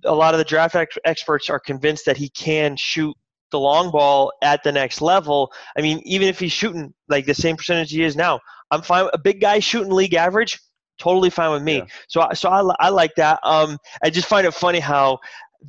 [0.06, 3.16] a lot of the draft ex- experts are convinced that he can shoot
[3.52, 5.52] the long ball at the next level.
[5.78, 8.40] I mean, even if he's shooting like the same percentage he is now,
[8.72, 9.10] I'm fine.
[9.14, 10.60] A big guy shooting league average,
[10.98, 11.78] totally fine with me.
[11.78, 11.86] Yeah.
[12.08, 13.40] So, so I, I like that.
[13.44, 15.20] Um, I just find it funny how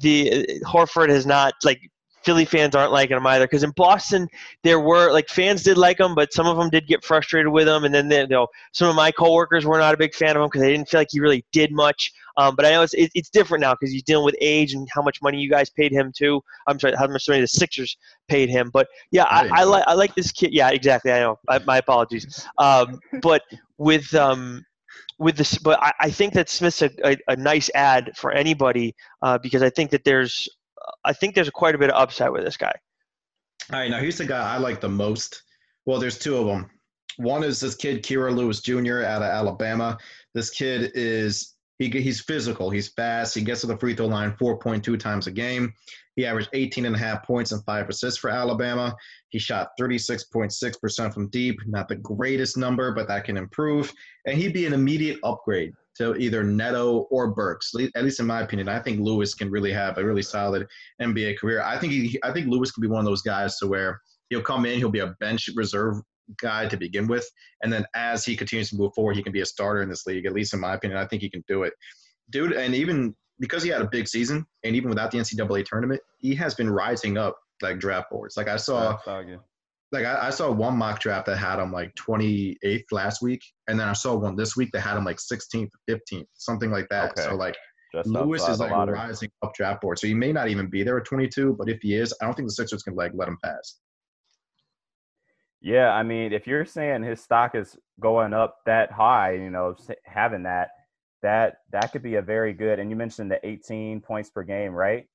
[0.01, 1.81] the Horford has not like
[2.25, 4.29] Philly fans aren't liking him either because in Boston
[4.63, 7.69] there were like fans did like him, but some of them did get frustrated with
[7.69, 10.37] him, and then they, you know some of my coworkers were not a big fan
[10.37, 12.13] of him because they didn't feel like he really did much.
[12.37, 14.89] Um, but I know it's it, it's different now because he's dealing with age and
[14.93, 16.43] how much money you guys paid him too.
[16.67, 17.97] I'm sorry, how much money the Sixers
[18.29, 18.71] paid him.
[18.73, 20.53] But yeah, I, I like I like this kid.
[20.53, 21.13] Yeah, exactly.
[21.13, 21.39] I know.
[21.49, 22.47] I, my apologies.
[22.59, 23.43] Um, but
[23.79, 24.65] with um,
[25.19, 28.95] with this, but I, I think that Smith's a, a, a nice ad for anybody
[29.23, 30.49] uh, because I think that there's,
[31.05, 32.73] I think there's quite a bit of upside with this guy.
[33.73, 35.43] All right, now here's the guy I like the most.
[35.87, 36.71] Well, there's two of them.
[37.17, 39.03] One is this kid Kira Lewis Jr.
[39.03, 39.99] out of Alabama.
[40.35, 42.71] This kid is he, he's physical.
[42.71, 43.35] He's fast.
[43.35, 45.73] He gets to the free throw line 4.2 times a game.
[46.17, 48.97] He averaged 18 and a half points and five assists for Alabama.
[49.29, 51.61] He shot 36.6% from deep.
[51.67, 53.93] Not the greatest number, but that can improve.
[54.27, 57.73] And he'd be an immediate upgrade to either Neto or Burks.
[57.95, 60.67] At least in my opinion, I think Lewis can really have a really solid
[61.01, 61.63] NBA career.
[61.63, 64.43] I think he, I think Lewis can be one of those guys to where he'll
[64.43, 65.97] come in, he'll be a bench reserve
[66.41, 67.29] guy to begin with,
[67.63, 70.07] and then as he continues to move forward, he can be a starter in this
[70.07, 70.27] league.
[70.27, 71.73] At least in my opinion, I think he can do it,
[72.31, 72.53] dude.
[72.53, 76.35] And even because he had a big season, and even without the NCAA tournament, he
[76.35, 78.37] has been rising up like draft boards.
[78.37, 78.97] Like I saw,
[79.93, 83.81] like I, I, saw one mock draft that had him like 28th last week, and
[83.81, 87.13] then I saw one this week that had him like 16th, 15th, something like that.
[87.13, 87.23] Okay.
[87.23, 87.57] So like
[87.95, 90.99] Just Lewis is like rising up draft board, so he may not even be there
[90.99, 91.57] at 22.
[91.59, 93.79] But if he is, I don't think the Sixers can like let him pass.
[95.61, 99.75] Yeah, I mean, if you're saying his stock is going up that high, you know,
[100.05, 100.69] having that,
[101.23, 102.79] that that could be a very good.
[102.79, 105.07] And you mentioned the 18 points per game, right?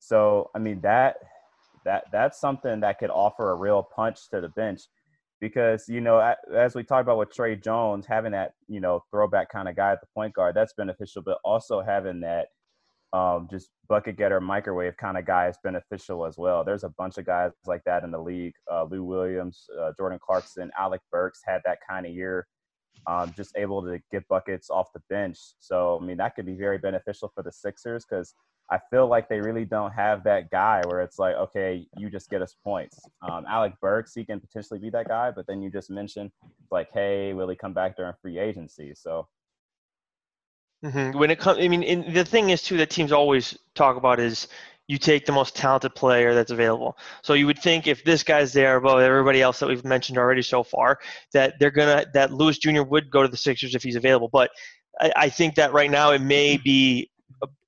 [0.00, 1.16] So I mean that
[1.88, 4.82] that that's something that could offer a real punch to the bench
[5.40, 9.50] because you know as we talked about with Tre Jones having that you know throwback
[9.50, 12.48] kind of guy at the point guard that's beneficial, but also having that
[13.14, 16.62] um, just bucket getter microwave kind of guy is beneficial as well.
[16.62, 18.52] There's a bunch of guys like that in the league.
[18.70, 22.46] Uh, Lou Williams, uh, Jordan Clarkson, Alec Burks had that kind of year
[23.06, 25.38] um, just able to get buckets off the bench.
[25.60, 28.34] So, I mean, that could be very beneficial for the Sixers because
[28.70, 32.28] I feel like they really don't have that guy where it's like, okay, you just
[32.28, 33.00] get us points.
[33.22, 36.30] Um, Alec Burks, he can potentially be that guy, but then you just mentioned,
[36.70, 38.92] like, hey, will he come back during free agency?
[38.94, 39.26] So,
[40.84, 41.18] mm-hmm.
[41.18, 44.48] when it comes, I mean, the thing is, too, that teams always talk about is
[44.86, 46.98] you take the most talented player that's available.
[47.22, 50.42] So you would think if this guy's there above everybody else that we've mentioned already
[50.42, 50.98] so far,
[51.32, 52.82] that they're gonna that Lewis Jr.
[52.82, 54.30] would go to the Sixers if he's available.
[54.32, 54.50] But
[54.98, 57.10] I, I think that right now it may be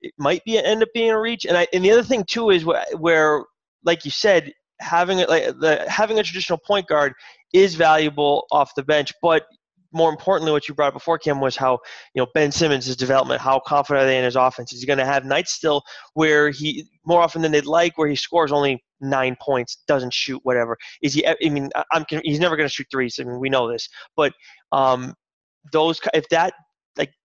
[0.02, 1.44] it might be end up being a reach.
[1.44, 3.44] And I and the other thing too is where, where
[3.84, 7.12] like you said, having like the having a traditional point guard
[7.52, 9.44] is valuable off the bench, but
[9.92, 11.78] more importantly, what you brought up before, Cam, was how
[12.14, 13.40] you know Ben Simmons' development.
[13.40, 14.72] How confident are they in his offense?
[14.72, 15.82] Is he going to have nights still
[16.14, 20.40] where he more often than they'd like, where he scores only nine points, doesn't shoot,
[20.44, 20.76] whatever?
[21.02, 21.26] Is he?
[21.26, 23.18] I mean, I'm he's never going to shoot threes.
[23.20, 24.32] I mean, we know this, but
[24.72, 25.14] um,
[25.72, 26.54] those if that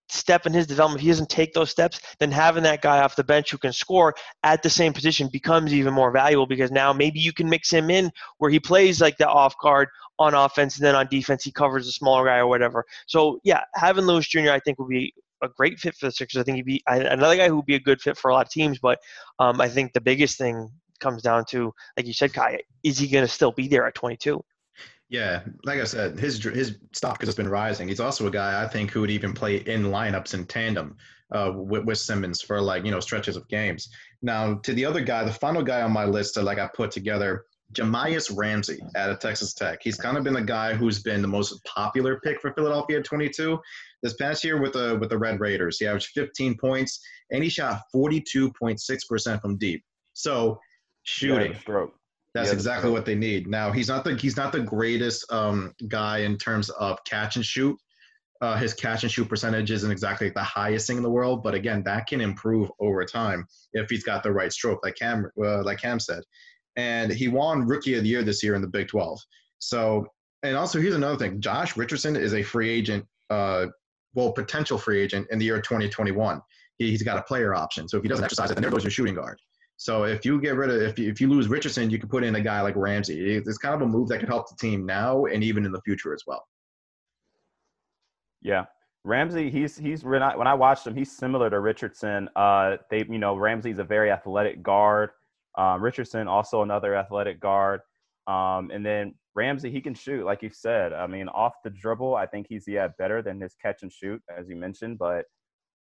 [0.09, 3.15] step in his development, if he doesn't take those steps, then having that guy off
[3.15, 4.13] the bench who can score
[4.43, 7.89] at the same position becomes even more valuable because now maybe you can mix him
[7.89, 11.51] in where he plays like the off guard on offense, and then on defense he
[11.51, 12.85] covers a smaller guy or whatever.
[13.07, 14.51] So yeah, having Lewis Jr.
[14.51, 16.39] I think would be a great fit for the Sixers.
[16.39, 18.45] I think he'd be another guy who would be a good fit for a lot
[18.45, 18.79] of teams.
[18.79, 18.99] But
[19.39, 23.07] um, I think the biggest thing comes down to, like you said, Ky, is he
[23.07, 24.41] going to still be there at 22?
[25.15, 27.87] Yeah, like I said, his his stock has been rising.
[27.87, 30.97] He's also a guy I think who would even play in lineups in tandem
[31.31, 33.87] uh, with, with Simmons for like you know stretches of games.
[34.21, 36.91] Now to the other guy, the final guy on my list that like I put
[36.91, 39.79] together Jahmi'us Ramsey out of Texas Tech.
[39.81, 43.05] He's kind of been the guy who's been the most popular pick for Philadelphia at
[43.05, 43.57] 22.
[44.03, 46.99] This past year with the with the Red Raiders, he averaged 15 points
[47.31, 49.81] and he shot 42.6% from deep.
[50.11, 50.59] So
[51.03, 51.53] shooting,
[52.35, 53.47] That's Yeah, exactly what they need.
[53.47, 57.45] Now he's not the he's not the greatest um, guy in terms of catch and
[57.45, 57.79] shoot.
[58.41, 61.55] Uh, his catch and shoot percentage isn't exactly the highest thing in the world, but
[61.55, 65.63] again, that can improve over time if he's got the right stroke, like Cam uh,
[65.63, 66.21] like Cam said.
[66.75, 69.17] And he won Rookie of the Year this year in the Big 12.
[69.59, 70.05] So,
[70.43, 73.67] and also here's another thing: Josh Richardson is a free agent, uh,
[74.13, 76.41] well, potential free agent in the year 2021.
[76.79, 78.83] He, he's got a player option, so if he doesn't exercise it, then there goes
[78.83, 79.39] your shooting guard.
[79.77, 82.23] So if you get rid of if you, if you lose Richardson, you can put
[82.23, 83.35] in a guy like Ramsey.
[83.35, 85.81] It's kind of a move that could help the team now and even in the
[85.81, 86.45] future as well.
[88.41, 88.65] Yeah.
[89.03, 92.27] Ramsey, he's he's when I when I watched him, he's similar to Richardson.
[92.35, 95.11] Uh, they you know Ramsey's a very athletic guard.
[95.57, 97.81] Um, Richardson also another athletic guard.
[98.27, 100.91] Um, and then Ramsey, he can shoot, like you said.
[100.91, 104.21] I mean, off the dribble, I think he's yeah better than his catch and shoot,
[104.35, 104.97] as you mentioned.
[104.97, 105.25] But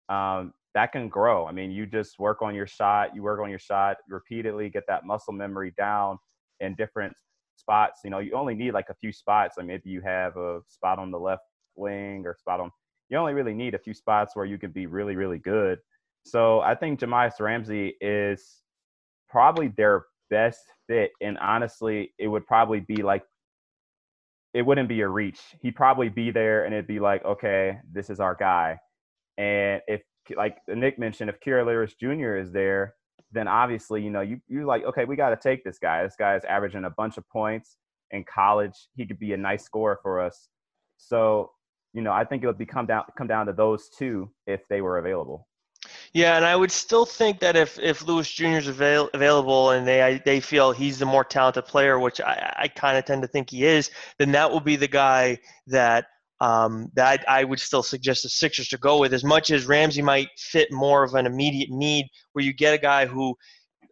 [0.08, 1.48] um, that can grow.
[1.48, 4.84] I mean, you just work on your shot, you work on your shot repeatedly, get
[4.88, 6.18] that muscle memory down
[6.60, 7.14] in different
[7.56, 8.02] spots.
[8.04, 9.56] You know, you only need like a few spots.
[9.58, 11.44] Like maybe you have a spot on the left
[11.76, 12.72] wing or spot on.
[13.10, 15.80] You only really need a few spots where you can be really, really good.
[16.26, 18.62] So I think Jahmi'us Ramsey is
[19.30, 23.24] probably their best fit, and honestly, it would probably be like
[24.54, 25.40] it wouldn't be a reach.
[25.62, 28.78] He'd probably be there, and it'd be like, okay, this is our guy.
[29.38, 30.02] And if,
[30.36, 32.36] like Nick mentioned, if Kira Lewis Jr.
[32.36, 32.96] is there,
[33.32, 36.04] then obviously, you know, you you're like, okay, we got to take this guy.
[36.04, 37.78] This guy is averaging a bunch of points
[38.12, 38.76] in college.
[38.96, 40.50] He could be a nice scorer for us.
[40.98, 41.52] So,
[41.94, 44.68] you know, I think it would be come down come down to those two if
[44.68, 45.48] they were available.
[46.14, 48.58] Yeah, and I would still think that if if Lewis Jr.
[48.58, 52.54] is avail- available and they I, they feel he's the more talented player, which I,
[52.58, 56.08] I kind of tend to think he is, then that will be the guy that
[56.42, 59.14] um, that I would still suggest the Sixers to go with.
[59.14, 62.78] As much as Ramsey might fit more of an immediate need, where you get a
[62.78, 63.36] guy who,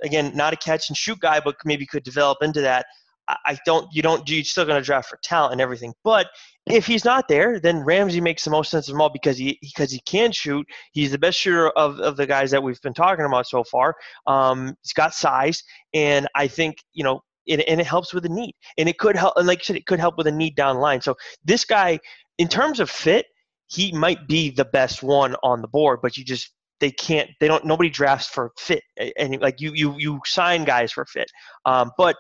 [0.03, 2.85] again, not a catch and shoot guy, but maybe could develop into that.
[3.27, 3.87] I, I don't.
[3.93, 4.27] You don't.
[4.29, 6.27] You're still going to draft for talent and everything, but
[6.69, 9.57] if he's not there, then Ramsey makes the most sense of them all because he
[9.61, 10.65] because he can shoot.
[10.91, 13.95] He's the best shooter of, of the guys that we've been talking about so far.
[14.25, 18.29] Um, he's got size, and I think you know, it, and it helps with the
[18.29, 19.33] need, and it could help.
[19.37, 21.01] Like you said, it could help with a need down the line.
[21.01, 21.99] So this guy,
[22.37, 23.25] in terms of fit,
[23.67, 27.29] he might be the best one on the board, but you just they can't.
[27.39, 27.65] They don't.
[27.65, 28.83] Nobody drafts for fit,
[29.17, 31.29] and like you you you sign guys for fit.
[31.65, 32.15] Um, but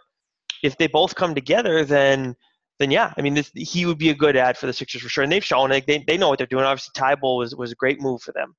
[0.63, 2.35] if they both come together, then
[2.79, 5.09] then yeah, I mean, this, he would be a good ad for the Sixers for
[5.09, 5.23] sure.
[5.23, 6.63] And they've shown like they, they know what they're doing.
[6.63, 8.55] Obviously, Thybulle was was a great move for them.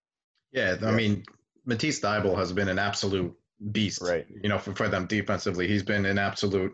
[0.53, 1.25] Yeah, I mean,
[1.67, 3.35] Matisse Thybulle has been an absolute
[3.73, 4.01] beast.
[4.03, 4.27] Right.
[4.43, 6.73] You know, for, for them defensively, he's been an absolute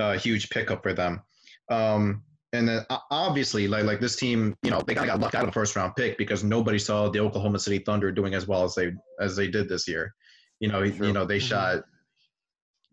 [0.00, 1.22] uh, huge pickup for them.
[1.70, 5.34] Um, and then obviously, like like this team, you know, they kind of got lucked
[5.34, 8.46] out of a first round pick because nobody saw the Oklahoma City Thunder doing as
[8.46, 10.14] well as they as they did this year.
[10.60, 11.06] You know, True.
[11.06, 11.48] you know they Mhm.
[11.48, 11.84] shot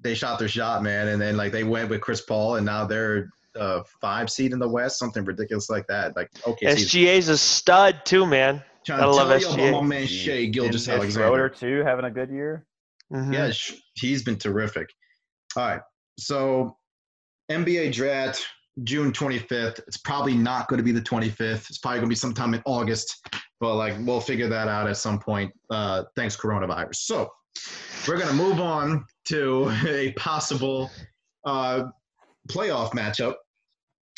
[0.02, 2.86] they shot their shot, man, and then like they went with Chris Paul, and now
[2.86, 3.28] they're
[3.60, 6.16] uh, five seed in the West, something ridiculous like that.
[6.16, 8.64] Like okay, SGA's a stud too, man.
[8.86, 9.70] trying gotta love tell you SGA.
[9.70, 11.28] about my man Shai Gilgeous And Alexander.
[11.28, 12.66] Schroeder too, having a good year.
[13.12, 13.34] Mhm.
[13.34, 13.52] Yeah,
[13.96, 14.88] he's been terrific.
[15.58, 15.82] All right.
[16.18, 16.78] So
[17.52, 18.46] NBA draft
[18.84, 19.80] June 25th.
[19.88, 21.70] It's probably not going to be the 25th.
[21.70, 23.28] It's probably going to be sometime in August,
[23.60, 25.52] but like we'll figure that out at some point.
[25.70, 26.96] Uh, thanks coronavirus.
[26.96, 27.30] So
[28.08, 30.90] we're going to move on to a possible
[31.46, 31.86] uh,
[32.50, 33.36] playoff matchup.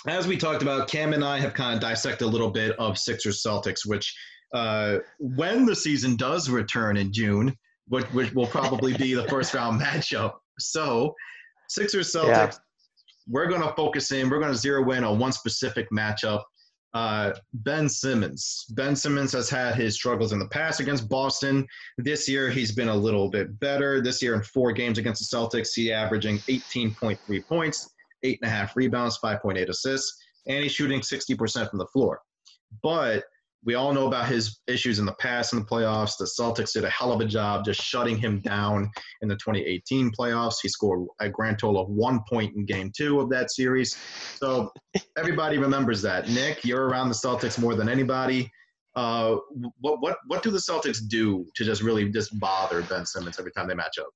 [0.08, 2.98] As we talked about, Cam and I have kind of dissected a little bit of
[2.98, 4.16] Sixers Celtics, which
[4.54, 7.56] uh, when the season does return in June,
[7.88, 10.34] which, which will probably be the first round matchup.
[10.60, 11.14] So,
[11.70, 12.52] Sixers Celtics, Yeah.
[13.28, 16.44] We're going to focus in, we're going to zero in on one specific matchup.
[16.94, 18.66] Uh, ben Simmons.
[18.72, 21.66] Ben Simmons has had his struggles in the past against Boston.
[21.98, 24.02] This year, he's been a little bit better.
[24.02, 27.90] This year, in four games against the Celtics, he averaging 18.3 points,
[28.24, 32.20] eight and a half rebounds, 5.8 assists, and he's shooting 60% from the floor.
[32.84, 33.24] But
[33.64, 36.18] we all know about his issues in the past in the playoffs.
[36.18, 38.90] The Celtics did a hell of a job just shutting him down
[39.22, 40.56] in the 2018 playoffs.
[40.62, 43.98] He scored a grand total of one point in game two of that series.
[44.36, 44.72] So
[45.18, 46.28] everybody remembers that.
[46.30, 48.52] Nick, you're around the Celtics more than anybody.
[48.96, 49.38] Uh,
[49.80, 53.52] what what what do the Celtics do to just really just bother Ben Simmons every
[53.52, 54.10] time they match up?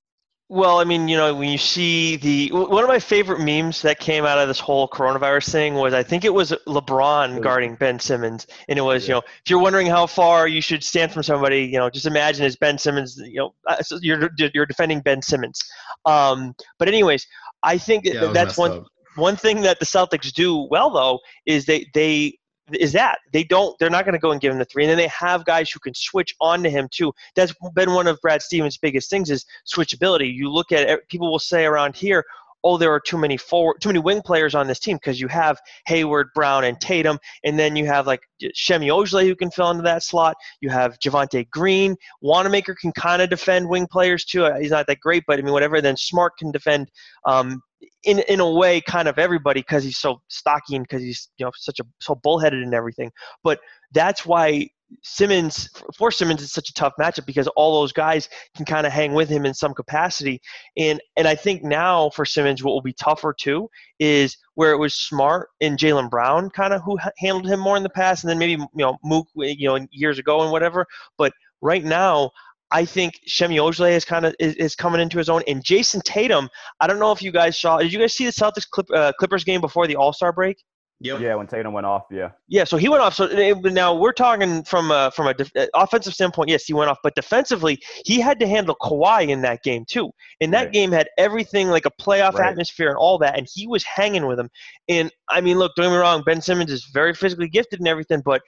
[0.47, 3.99] Well, I mean, you know, when you see the one of my favorite memes that
[3.99, 7.97] came out of this whole coronavirus thing was I think it was LeBron guarding Ben
[7.97, 11.23] Simmons, and it was, you know, if you're wondering how far you should stand from
[11.23, 15.19] somebody, you know, just imagine as Ben Simmons, you know, uh, you're you're defending Ben
[15.23, 15.59] Simmons.
[16.05, 17.25] Um, but anyways,
[17.63, 18.85] I think Yeah, that that's one up.
[19.15, 22.37] one thing that the Celtics do well though is they they
[22.73, 24.89] is that they don't they're not going to go and give him the three and
[24.89, 28.41] then they have guys who can switch onto him too that's been one of brad
[28.41, 32.23] stevens biggest things is switchability you look at it people will say around here
[32.65, 35.27] oh, there are too many forward, too many wing players on this team because you
[35.27, 38.21] have Hayward, Brown, and Tatum, and then you have like
[38.55, 40.35] Semi Ojeleye who can fill into that slot.
[40.61, 41.95] You have Javonte Green.
[42.21, 44.51] Wanamaker can kind of defend wing players too.
[44.59, 45.79] He's not that great, but I mean, whatever.
[45.79, 46.89] Then Smart can defend
[47.25, 47.61] um,
[48.03, 51.45] in in a way kind of everybody because he's so stocky and because he's you
[51.45, 53.11] know such a so bullheaded and everything.
[53.43, 53.59] But
[53.93, 54.69] that's why
[55.03, 58.93] Simmons for Simmons is such a tough matchup because all those guys can kind of
[58.93, 60.41] hang with him in some capacity.
[60.77, 63.69] And and I think now for Simmons, what will be tougher too
[63.99, 67.83] is where it was Smart and Jaylen Brown kind of who handled him more in
[67.83, 70.85] the past, and then maybe you know Mook you know years ago and whatever.
[71.17, 72.31] But right now,
[72.71, 75.43] I think Semi Ojeleye is kind of is, is, coming into his own.
[75.47, 76.49] And Jayson Tatum,
[76.81, 77.77] I don't know if you guys saw.
[77.77, 80.57] Did you guys see the Celtics Clip, uh, Clippers game before the All Star break?
[81.01, 81.19] Yep.
[81.19, 82.31] Yeah, when Tatum went off, yeah.
[82.47, 83.15] Yeah, so he went off.
[83.15, 86.49] So now we're talking from a, from a def- uh, offensive standpoint.
[86.49, 90.09] Yes, he went off, but defensively, he had to handle Kawhi in that game too.
[90.39, 90.71] And that right.
[90.71, 92.49] game had everything like a playoff right.
[92.49, 94.49] atmosphere and all that, and he was hanging with him.
[94.87, 97.89] And I mean, look, don't get me wrong, Ben Simmons is very physically gifted and
[97.89, 98.41] everything, but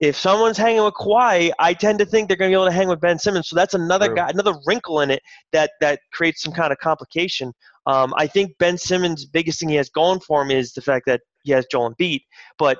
[0.00, 2.76] if someone's hanging with Kawhi, I tend to think they're going to be able to
[2.76, 3.48] hang with Ben Simmons.
[3.48, 4.16] So that's another True.
[4.16, 5.22] guy, another wrinkle in it
[5.52, 7.52] that that creates some kind of complication.
[7.86, 11.06] Um, I think Ben Simmons' biggest thing he has going for him is the fact
[11.06, 12.20] that he has Joel Embiid,
[12.58, 12.78] but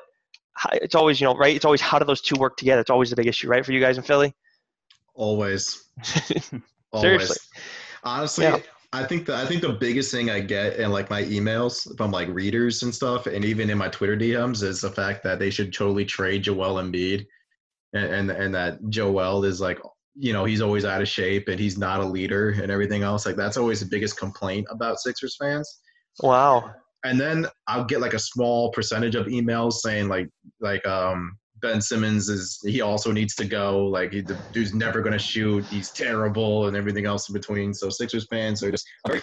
[0.75, 1.55] it's always you know right.
[1.55, 2.81] It's always how do those two work together?
[2.81, 4.35] It's always the big issue, right, for you guys in Philly.
[5.15, 5.85] Always.
[6.03, 6.61] Seriously.
[6.93, 7.49] Always.
[8.05, 8.59] Honestly, yeah.
[8.93, 12.11] I think the I think the biggest thing I get in like my emails from
[12.11, 15.51] like readers and stuff, and even in my Twitter DMs, is the fact that they
[15.51, 17.27] should totally trade Joel Embiid,
[17.93, 19.79] and and, and that Joel is like
[20.15, 23.27] you know he's always out of shape and he's not a leader and everything else.
[23.27, 25.81] Like that's always the biggest complaint about Sixers fans.
[26.23, 26.73] Wow.
[27.05, 30.29] And then I'll get like a small percentage of emails saying like
[30.61, 33.87] like um Ben Simmons is he also needs to go.
[33.87, 35.65] Like he, the dude's never going to shoot.
[35.67, 37.73] He's terrible and everything else in between.
[37.73, 39.23] So Sixers fans are just very.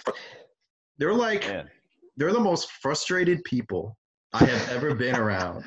[0.98, 1.68] They're like Man.
[2.16, 3.96] they're the most frustrated people
[4.32, 5.64] I have ever been around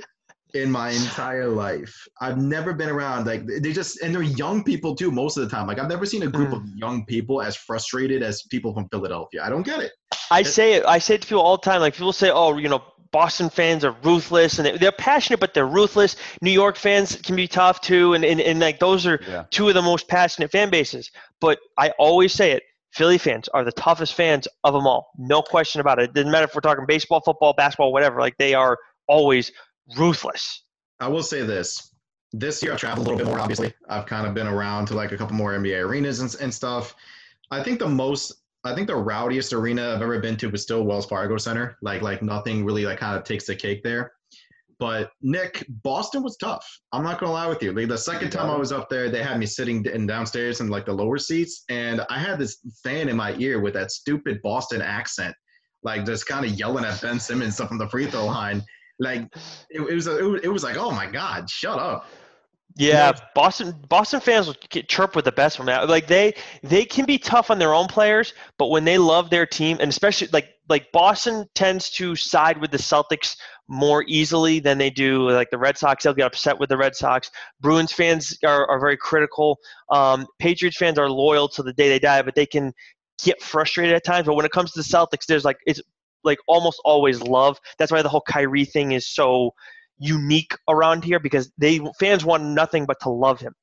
[0.53, 1.93] in my entire life.
[2.21, 5.55] I've never been around like they just and they're young people too most of the
[5.55, 5.67] time.
[5.67, 6.57] Like I've never seen a group mm.
[6.57, 9.41] of young people as frustrated as people from Philadelphia.
[9.43, 9.91] I don't get it.
[10.31, 10.85] I say it.
[10.85, 11.81] I say it to people all the time.
[11.81, 15.67] Like people say, "Oh, you know, Boston fans are ruthless and they're passionate, but they're
[15.67, 16.15] ruthless.
[16.41, 19.45] New York fans can be tough too, and and, and like those are yeah.
[19.51, 21.11] two of the most passionate fan bases.
[21.39, 25.41] But I always say it: Philly fans are the toughest fans of them all, no
[25.41, 26.05] question about it.
[26.05, 28.19] It doesn't matter if we're talking baseball, football, basketball, whatever.
[28.19, 28.77] Like they are
[29.07, 29.51] always
[29.97, 30.63] ruthless.
[30.99, 31.91] I will say this:
[32.33, 33.39] this year I've traveled a little bit more.
[33.39, 36.53] Obviously, I've kind of been around to like a couple more NBA arenas and, and
[36.53, 36.95] stuff.
[37.51, 38.33] I think the most
[38.67, 41.77] I think the rowdiest arena I've ever been to was still Wells Fargo Center.
[41.81, 44.11] Like like nothing really like kind of takes the cake there.
[44.79, 46.67] But Nick, Boston was tough.
[46.91, 47.71] I'm not gonna lie with you.
[47.71, 50.67] Like the second time I was up there, they had me sitting in downstairs in
[50.67, 54.39] like the lower seats, and I had this fan in my ear with that stupid
[54.43, 55.33] Boston accent,
[55.83, 58.61] like just kind of yelling at Ben Simmons from the free throw line.
[58.99, 59.23] Like
[59.69, 62.07] it, it was, a, it it was like, oh my god, shut up.
[62.79, 65.89] Yeah, Boston Boston fans will get chirp with the best from that.
[65.89, 69.47] Like they they can be tough on their own players, but when they love their
[69.47, 73.35] team, and especially like like Boston tends to side with the Celtics
[73.67, 76.03] more easily than they do like the Red Sox.
[76.03, 77.31] They'll get upset with the Red Sox.
[77.61, 79.57] Bruins fans are, are very critical.
[79.89, 82.73] Um, Patriots fans are loyal to the day they die, but they can
[83.23, 84.27] get frustrated at times.
[84.27, 85.81] But when it comes to the Celtics, there's like it's
[86.23, 87.57] like almost always love.
[87.79, 89.51] That's why the whole Kyrie thing is so
[89.99, 93.53] unique around here because they fans want nothing but to love him.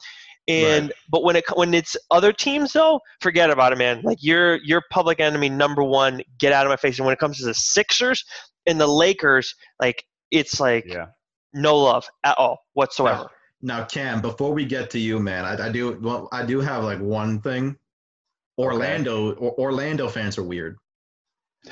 [0.47, 0.95] And right.
[1.11, 4.03] but when it when it's other teams though, forget about it, man.
[4.03, 6.21] Like you're you're public enemy number one.
[6.39, 6.99] Get out of my face.
[6.99, 8.25] And when it comes to the Sixers
[8.67, 11.07] and the Lakers, like it's like yeah.
[11.55, 13.31] no love at all whatsoever.
[13.63, 16.61] Now, now Cam, before we get to you, man, I, I do well, I do
[16.61, 17.79] have like one thing.
[18.59, 19.41] Orlando okay.
[19.41, 20.77] or, Orlando fans are weird.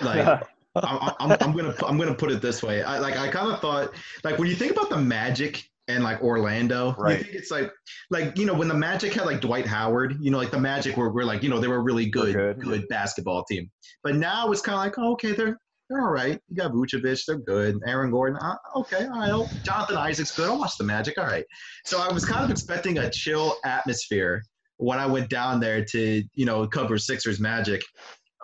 [0.00, 0.44] Like
[0.74, 2.82] I'm, I'm, I'm, gonna I'm gonna put it this way.
[2.82, 3.92] I like I kind of thought
[4.24, 7.18] like when you think about the Magic and like Orlando, right?
[7.18, 7.70] You think it's like
[8.10, 10.96] like you know when the Magic had like Dwight Howard, you know like the Magic
[10.96, 12.60] were, were like you know they were really good good.
[12.60, 13.70] good basketball team.
[14.02, 15.58] But now it's kind of like oh, okay they're
[15.90, 16.40] they're all right.
[16.48, 17.78] You got Vucevic, they're good.
[17.86, 19.62] Aaron Gordon, uh, okay, all right.
[19.62, 20.48] Jonathan Isaac's good.
[20.48, 21.18] I'll watch the Magic.
[21.18, 21.44] All right.
[21.84, 24.42] So I was kind of expecting a chill atmosphere
[24.78, 27.82] when I went down there to you know cover Sixers Magic.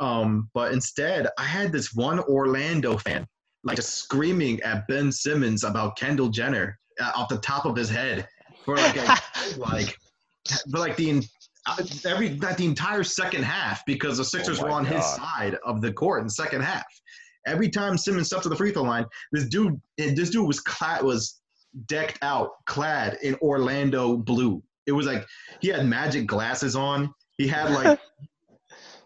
[0.01, 3.27] Um, but instead, I had this one Orlando fan
[3.65, 7.91] like just screaming at Ben Simmons about Kendall Jenner uh, off the top of his
[7.91, 8.27] head
[8.65, 9.17] for like a,
[9.59, 9.97] like
[10.71, 11.23] for like the
[11.67, 14.95] uh, every like the entire second half because the Sixers oh were on God.
[14.95, 16.87] his side of the court in the second half.
[17.47, 21.03] Every time Simmons stepped to the free throw line, this dude this dude was clad
[21.03, 21.41] was
[21.87, 24.63] decked out, clad in Orlando blue.
[24.87, 25.27] It was like
[25.61, 27.13] he had magic glasses on.
[27.37, 27.99] He had like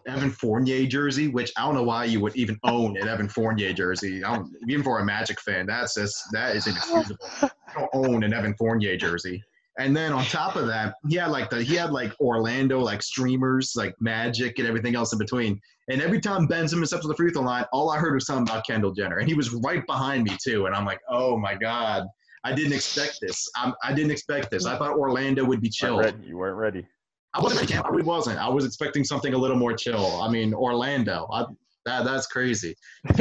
[0.07, 3.73] Evan Fournier jersey, which I don't know why you would even own an Evan Fournier
[3.73, 4.23] jersey.
[4.23, 7.25] I don't, even for a Magic fan, that's just that is inexcusable.
[7.41, 9.43] I don't own an Evan Fournier jersey.
[9.79, 13.01] And then on top of that, he had like the he had like Orlando like
[13.01, 15.59] streamers, like Magic and everything else in between.
[15.89, 18.27] And every time Ben Simmons stepped to the free throw line, all I heard was
[18.27, 20.67] something about Kendall Jenner, and he was right behind me too.
[20.67, 22.05] And I'm like, oh my god,
[22.43, 23.49] I didn't expect this.
[23.55, 24.65] I'm, I did not expect this.
[24.65, 26.05] I thought Orlando would be chill.
[26.25, 26.85] You weren't ready.
[27.33, 27.75] I wasn't.
[27.75, 28.39] I really wasn't.
[28.39, 30.21] I was expecting something a little more chill.
[30.21, 31.27] I mean, Orlando.
[31.31, 31.45] I,
[31.85, 32.75] that that's crazy.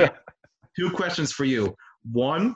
[0.77, 1.75] Two questions for you.
[2.11, 2.55] One,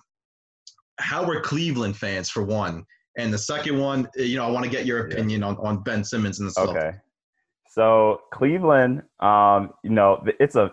[0.98, 2.84] how were Cleveland fans for one?
[3.18, 5.46] And the second one, you know, I want to get your opinion yeah.
[5.46, 6.68] on, on Ben Simmons and the stuff.
[6.68, 6.92] Okay.
[7.70, 10.72] So Cleveland, um, you know, it's a,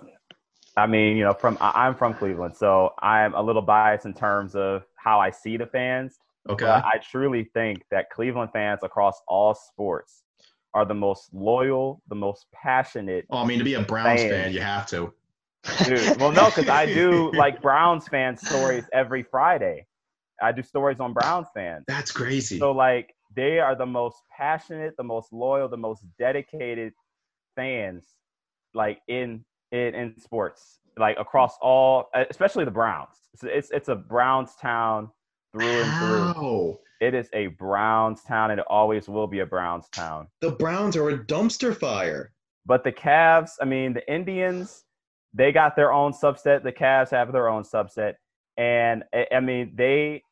[0.75, 4.55] I mean, you know, from I'm from Cleveland, so I'm a little biased in terms
[4.55, 6.17] of how I see the fans.
[6.49, 6.65] Okay.
[6.65, 10.22] But I truly think that Cleveland fans across all sports
[10.73, 13.25] are the most loyal, the most passionate.
[13.29, 14.31] Oh, I mean, to be a Browns fans.
[14.31, 15.13] fan, you have to.
[15.85, 19.85] Dude, well, no, because I do like Browns fan stories every Friday.
[20.41, 21.85] I do stories on Browns fans.
[21.87, 22.59] That's crazy.
[22.59, 26.93] So like they are the most passionate, the most loyal, the most dedicated
[27.55, 28.05] fans
[28.73, 33.15] like in in, in sports, like across all, especially the Browns.
[33.33, 35.09] It's it's, it's a Browns town
[35.51, 36.77] through and through.
[37.03, 40.27] It is a Browns town, and it always will be a Browns town.
[40.39, 42.31] The Browns are a dumpster fire.
[42.65, 44.85] But the Cavs, I mean, the Indians,
[45.33, 46.63] they got their own subset.
[46.63, 48.13] The Cavs have their own subset,
[48.55, 50.23] and I mean, they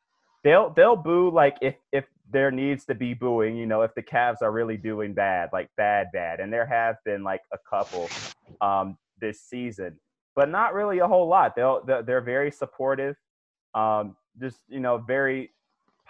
[0.44, 3.54] they'll they'll boo like if if there needs to be booing.
[3.54, 6.96] You know, if the Cavs are really doing bad, like bad, bad, and there have
[7.04, 8.08] been like a couple
[8.62, 10.00] um, this season,
[10.34, 11.54] but not really a whole lot.
[11.54, 13.16] They'll they're very supportive.
[13.74, 15.50] Um, just you know, very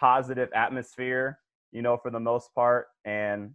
[0.03, 1.39] positive atmosphere,
[1.71, 2.89] you know, for the most part.
[3.05, 3.55] And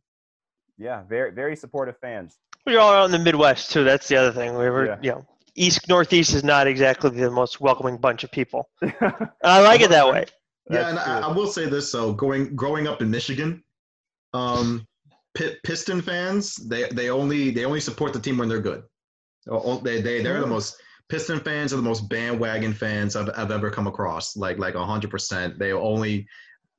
[0.78, 2.39] yeah, very very supportive fans.
[2.66, 3.84] We're all in the Midwest too.
[3.84, 4.58] That's the other thing.
[4.58, 4.98] We were, yeah.
[5.02, 5.26] you know,
[5.56, 8.70] East Northeast is not exactly the most welcoming bunch of people.
[9.43, 10.26] I like it that way.
[10.70, 13.64] Yeah, and I, I, will say this though, going growing up in Michigan,
[14.34, 14.86] um,
[15.34, 18.84] P- Piston fans they they only they only support the team when they're good.
[19.84, 20.78] They they they're the most
[21.10, 24.36] Piston fans are the most bandwagon fans I've, I've ever come across.
[24.36, 25.58] Like like hundred percent.
[25.58, 26.28] They only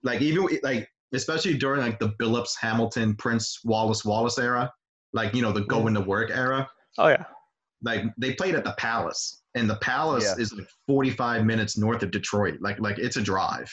[0.03, 4.70] like even like especially during like the Billups, Hamilton, Prince, Wallace, Wallace era,
[5.12, 5.99] like you know the going mm.
[5.99, 6.68] to work era.
[6.99, 7.24] Oh yeah.
[7.83, 10.43] Like they played at the Palace, and the Palace yeah.
[10.43, 12.59] is like 45 minutes north of Detroit.
[12.61, 13.72] Like like it's a drive.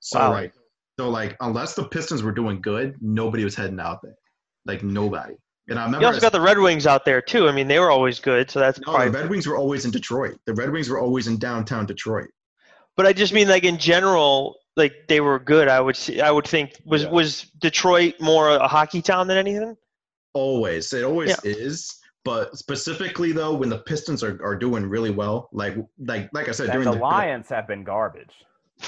[0.00, 0.30] So wow.
[0.30, 0.52] like
[0.98, 4.16] so like unless the Pistons were doing good, nobody was heading out there.
[4.64, 5.34] Like nobody.
[5.68, 7.48] And I remember you also got the Red Wings out there too.
[7.48, 8.92] I mean, they were always good, so that's no.
[8.92, 10.38] Probably, the Red Wings were always in Detroit.
[10.44, 12.30] The Red Wings were always in downtown Detroit.
[12.96, 15.68] But I just mean like in general, like they were good.
[15.68, 16.20] I would see.
[16.20, 17.10] I would think was yeah.
[17.10, 19.76] was Detroit more a hockey town than anything.
[20.34, 21.36] Always, it always yeah.
[21.44, 21.98] is.
[22.24, 26.52] But specifically though, when the Pistons are, are doing really well, like like like I
[26.52, 28.34] said, and during the, the Lions have been garbage.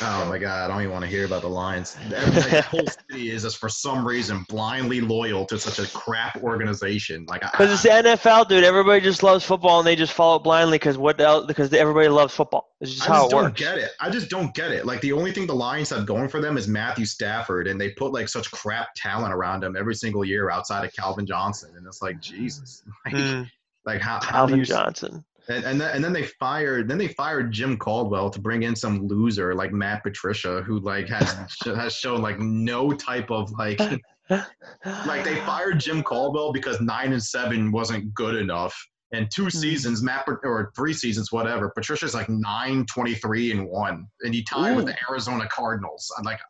[0.03, 1.97] Oh my god, I don't even want to hear about the Lions.
[2.09, 7.27] the whole city is just for some reason blindly loyal to such a crap organization.
[7.27, 8.65] Like because it's the NFL, dude.
[8.65, 11.47] Everybody just loves football and they just follow it blindly because what else?
[11.47, 12.75] Because everybody loves football.
[12.81, 13.91] It's just I how just it don't get it.
[14.01, 14.85] I just don't get it.
[14.85, 17.91] Like the only thing the Lions have going for them is Matthew Stafford, and they
[17.91, 21.87] put like such crap talent around him every single year outside of Calvin Johnson, and
[21.87, 22.83] it's like Jesus.
[23.05, 23.51] Like, mm.
[23.85, 27.09] like how, Calvin how you, Johnson and and then, and then they fired then they
[27.09, 31.95] fired Jim Caldwell to bring in some loser like Matt Patricia who like has has
[31.95, 33.81] shown like no type of like
[34.31, 38.75] like they fired Jim Caldwell because nine and seven wasn't good enough.
[39.13, 39.51] And two hmm.
[39.51, 41.71] seasons, Matt or three seasons, whatever.
[41.71, 44.77] Patricia's like nine, 23, and one, and he tied Ooh.
[44.77, 46.13] with the Arizona Cardinals.
[46.19, 46.41] I'm like,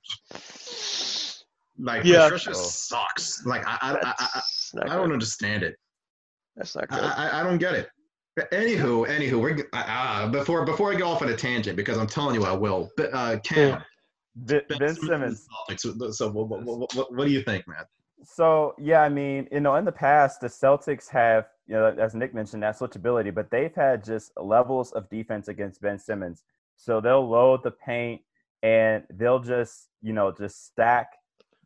[1.78, 2.22] like yeah.
[2.22, 2.54] Patricia oh.
[2.54, 3.44] sucks.
[3.44, 5.76] Like I, I, I, I, I don't understand it.
[6.56, 7.00] That's not good.
[7.00, 7.90] I, I don't get it.
[8.38, 12.34] Anywho, anywho, we're uh, before before I go off on a tangent because I'm telling
[12.34, 12.90] you I will.
[12.96, 13.82] But uh, Cam,
[14.34, 15.46] ben, ben Simmons.
[15.76, 17.84] So, what, what, what, what do you think, man?
[18.24, 22.14] So yeah, I mean, you know, in the past, the Celtics have, you know, as
[22.14, 26.42] Nick mentioned, that switchability, but they've had just levels of defense against Ben Simmons.
[26.76, 28.22] So they'll load the paint
[28.64, 31.10] and they'll just, you know, just stack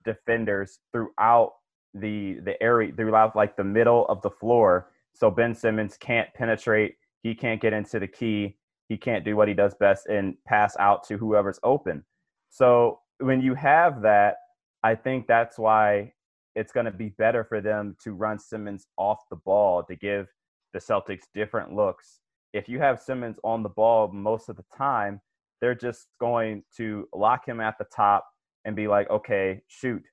[0.05, 1.53] defenders throughout
[1.95, 6.95] the the area, throughout like the middle of the floor so Ben Simmons can't penetrate.
[7.25, 8.57] He can't get into the key.
[8.89, 12.05] He can't do what he does best and pass out to whoever's open.
[12.51, 14.37] So when you have that,
[14.85, 16.13] I think that's why
[16.55, 20.29] it's going to be better for them to run Simmons off the ball to give
[20.73, 22.21] the Celtics different looks.
[22.53, 25.21] If you have Simmons on the ball most of the time,
[25.61, 28.25] they're just going to lock him at the top
[28.65, 30.05] and be like, okay, shoot.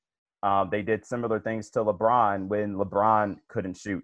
[0.42, 4.04] Um, they did similar things to LeBron when LeBron couldn't shoot.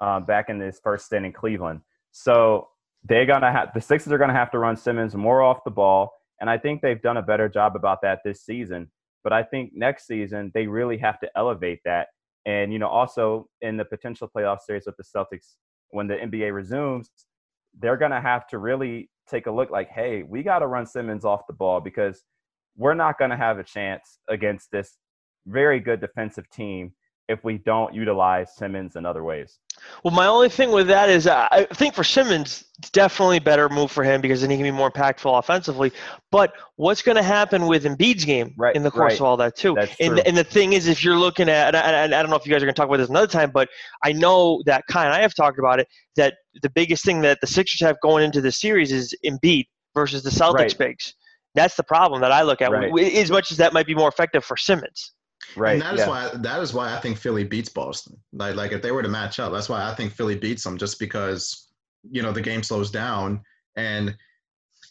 [0.00, 1.80] Uh, back in his first stint in Cleveland.
[2.12, 2.68] So
[3.04, 6.12] they're gonna have the Sixers are gonna have to run Simmons more off the ball,
[6.40, 8.90] and I think they've done a better job about that this season.
[9.22, 12.08] But I think next season they really have to elevate that,
[12.46, 15.54] and you know also in the potential playoff series with the Celtics
[15.90, 17.10] when the NBA resumes,
[17.78, 21.24] they're gonna have to really take a look like, hey, we got to run Simmons
[21.24, 22.24] off the ball because
[22.76, 24.96] we're not going to have a chance against this
[25.46, 26.92] very good defensive team
[27.30, 29.58] if we don't utilize Simmons in other ways.
[30.04, 33.40] Well, my only thing with that is uh, I think for Simmons, it's definitely a
[33.40, 35.92] better move for him because then he can be more impactful offensively.
[36.30, 39.20] But what's going to happen with Embiid's game right, in the course right.
[39.20, 39.76] of all that too?
[40.00, 42.44] And, and the thing is, if you're looking at, and I, I don't know if
[42.44, 43.68] you guys are going to talk about this another time, but
[44.02, 45.86] I know that Ky and I have talked about it.
[46.16, 50.22] That the biggest thing that the Sixers have going into the series is Embiid versus
[50.22, 50.78] the Celtics Right.
[50.78, 51.14] bigs.
[51.54, 52.72] That's the problem that I look at.
[52.72, 55.12] As much as that might be more effective for Simmons.
[55.56, 55.72] Right.
[55.72, 56.08] And that is yeah.
[56.08, 58.16] why that is why I think Philly beats Boston.
[58.32, 60.78] Like like if they were to match up, that's why I think Philly beats them
[60.78, 61.68] just because
[62.10, 63.42] you know the game slows down
[63.76, 64.14] and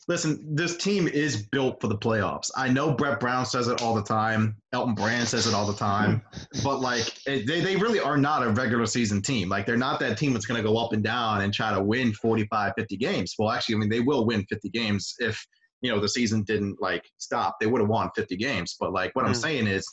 [0.10, 2.49] listen, this team is built for the playoffs.
[2.57, 4.57] I know Brett Brown says it all the time.
[4.74, 6.24] Elton Brand says it all the time.
[6.64, 9.49] but like it, they, they really are not a regular season team.
[9.49, 11.82] Like they're not that team that's going to go up and down and try to
[11.82, 13.36] win 45, 50 games.
[13.38, 15.45] Well, actually, I mean, they will win 50 games if,
[15.82, 17.57] you know, the season didn't like stop.
[17.62, 18.76] They would have won 50 games.
[18.80, 19.41] But like what I'm Mm.
[19.41, 19.88] saying is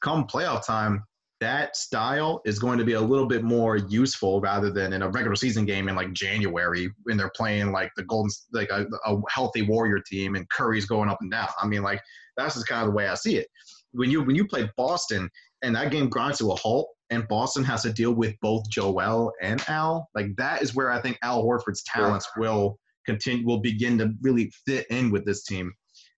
[0.00, 1.02] come playoff time,
[1.40, 5.08] that style is going to be a little bit more useful rather than in a
[5.08, 9.16] regular season game in like January when they're playing like the Golden like a, a
[9.28, 11.48] healthy Warrior team and Curry's going up and down.
[11.60, 12.00] I mean, like
[12.36, 13.46] that's just kind of the way I see it.
[13.92, 15.30] When you when you play Boston
[15.62, 19.32] and that game grinds to a halt and Boston has to deal with both Joel
[19.40, 23.96] and Al, like that is where I think Al Horford's talents will continue will begin
[23.98, 25.72] to really fit in with this team.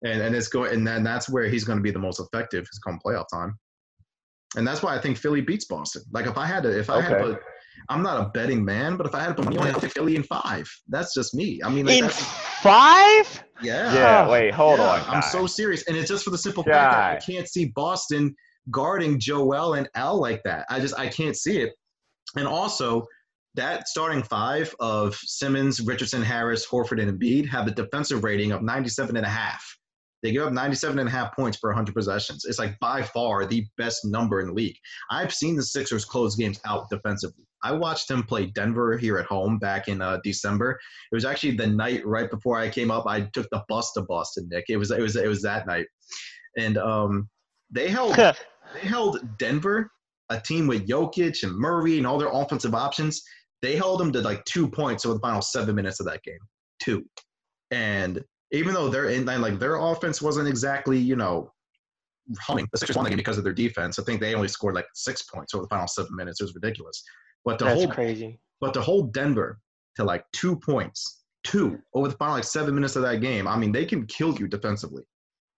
[0.05, 2.65] And and it's going and then that's where he's going to be the most effective
[2.71, 3.59] is come playoff time.
[4.57, 6.01] And that's why I think Philly beats Boston.
[6.11, 7.41] Like if I had to, if I had to put,
[7.89, 10.15] I'm not a betting man, but if I had to put money on it, Philly
[10.15, 10.69] in five.
[10.87, 11.59] That's just me.
[11.63, 13.43] I mean, like, In five?
[13.61, 13.93] yeah.
[13.93, 14.29] Yeah.
[14.29, 14.53] Wait.
[14.53, 14.99] Hold Yeah, on.
[15.07, 15.27] I'm Ky.
[15.29, 18.35] so serious, and it's just for the simple fact that I can't see Boston
[18.71, 20.65] guarding Joel and Al like that.
[20.69, 21.73] I just I can't see it.
[22.35, 23.05] And also,
[23.55, 28.61] that starting five of Simmons, Richardson, Harris, Horford, and Embiid have a defensive rating of
[28.61, 29.63] 97 and a half.
[30.21, 32.45] They give up 97 and a half points per 100 possessions.
[32.45, 34.75] It's like by far the best number in the league.
[35.11, 37.45] I've seen the Sixers close games out defensively.
[37.63, 40.79] I watched them play Denver here at home back in uh, December.
[41.11, 43.05] It was actually the night right before I came up.
[43.05, 44.65] I took the bus to Boston, Nick.
[44.69, 45.85] It was it was it was that night,
[46.57, 47.29] and um,
[47.69, 48.15] they held
[48.73, 49.91] they held Denver,
[50.29, 53.21] a team with Jokic and Murray and all their offensive options.
[53.61, 56.39] They held them to like two points over the final seven minutes of that game,
[56.81, 57.03] two.
[57.71, 61.51] And even though they're in like their offense wasn't exactly you know
[62.39, 63.99] humming, the Sixers won the game because of their defense.
[63.99, 66.41] I think they only scored like six points over the final seven minutes.
[66.41, 67.03] It was ridiculous.
[67.45, 68.39] But to That's hold crazy.
[68.61, 69.59] but to hold Denver
[69.95, 73.57] to like two points, two over the final like seven minutes of that game, I
[73.57, 75.03] mean, they can kill you defensively.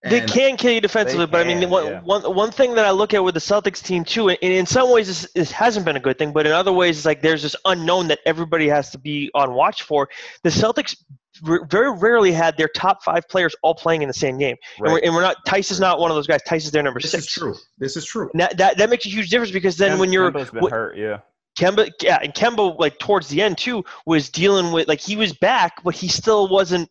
[0.04, 2.02] They can kill you defensively, but I mean, one, yeah.
[2.02, 4.92] one, one thing that I look at with the Celtics team too, and in some
[4.92, 7.44] ways this, this hasn't been a good thing, but in other ways it's like there's
[7.44, 10.10] this unknown that everybody has to be on watch for.
[10.42, 14.38] The Celtics r- very rarely had their top five players all playing in the same
[14.38, 15.38] game, and, we're, and we're not.
[15.48, 16.42] Theis is not one of those guys.
[16.48, 17.24] Theis is their number This six.
[17.26, 17.56] is true.
[17.78, 18.30] This is true.
[18.36, 20.70] That, that that makes a huge difference because then Kem- when you're Kemba's been wh-
[20.72, 20.98] hurt.
[20.98, 21.20] Yeah.
[21.60, 25.34] Kemba, yeah, and Kemba, like towards the end too, was dealing with like he was
[25.34, 26.90] back, but he still wasn't.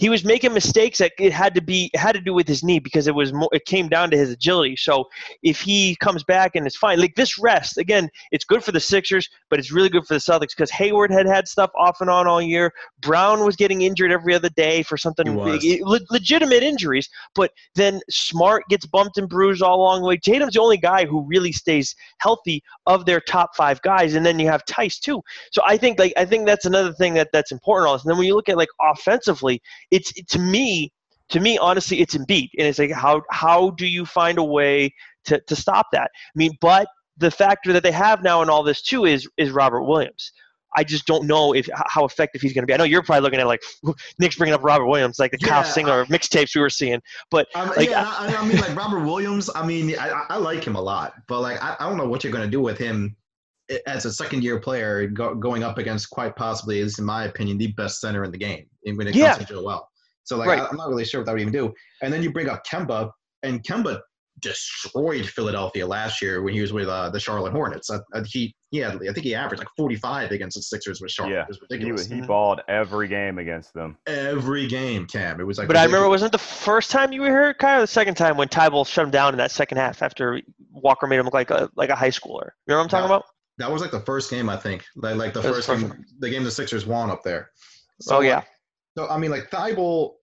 [0.00, 2.78] He was making mistakes that it had to be had to do with his knee
[2.78, 4.76] because it was more, it came down to his agility.
[4.76, 5.04] So
[5.42, 8.80] if he comes back and it's fine, like this rest again, it's good for the
[8.80, 12.08] Sixers, but it's really good for the Celtics because Hayward had had stuff off and
[12.08, 12.72] on all year.
[13.00, 18.00] Brown was getting injured every other day for something big, le- legitimate injuries, but then
[18.08, 20.16] Smart gets bumped and bruised all along the way.
[20.16, 24.38] Tatum's the only guy who really stays healthy of their top five guys, and then
[24.38, 25.22] you have Theis too.
[25.52, 27.88] So I think like I think that's another thing that that's important.
[27.88, 29.60] Also, and then when you look at like offensively,
[29.90, 30.92] it's to me,
[31.30, 34.94] to me honestly, it's Embiid, and it's like how how do you find a way
[35.26, 36.10] to to stop that?
[36.14, 39.50] I mean, but the factor that they have now in all this too is is
[39.50, 40.32] Robert Williams.
[40.76, 42.72] I just don't know if how effective he's going to be.
[42.72, 43.60] I know you're probably looking at like
[44.20, 47.00] Nick's bringing up Robert Williams, like the Kyle Yeah, Singer mixtapes we were seeing.
[47.30, 49.50] But Um, Like, yeah, I, I mean, like Robert Williams.
[49.52, 52.22] I mean, I, I- like him a lot, but like, I, I don't know what
[52.22, 53.16] you're going to do with him
[53.86, 57.24] as a second year player go, going up against quite possibly, at least in my
[57.24, 59.34] opinion, the best center in the game when it Yeah.
[59.34, 59.88] comes to Joel.
[60.24, 60.60] So like, Right.
[60.60, 61.72] I, I'm not really sure what that would even do.
[62.02, 63.10] And then you bring up Kemba,
[63.42, 64.00] and Kemba
[64.40, 67.90] destroyed Philadelphia last year when he was with uh, the Charlotte Hornets.
[67.90, 71.10] I, I, he he had I think he averaged like 45 against the Sixers with
[71.10, 71.34] Charlotte.
[71.34, 71.42] Yeah.
[71.42, 72.00] It was He ridiculous.
[72.02, 72.26] was he Mhm.
[72.26, 73.96] balled every game against them.
[74.06, 75.40] Every game, Cam.
[75.40, 75.66] It was like.
[75.66, 76.10] but I remember, ridiculous.
[76.22, 79.04] wasn't the first time you were here, Kyle, or the second time when Thybulle shut
[79.04, 80.40] him down in that second half after
[80.72, 82.50] Walker made him look like a like a high schooler?
[82.66, 83.16] You know what I'm talking No.
[83.16, 83.24] about?
[83.60, 84.84] That was like the first game, I think.
[84.96, 87.50] Like, like the first game, the game the Sixers won up there.
[88.00, 88.42] So, oh yeah.
[88.96, 90.14] So I mean, like Thybulle,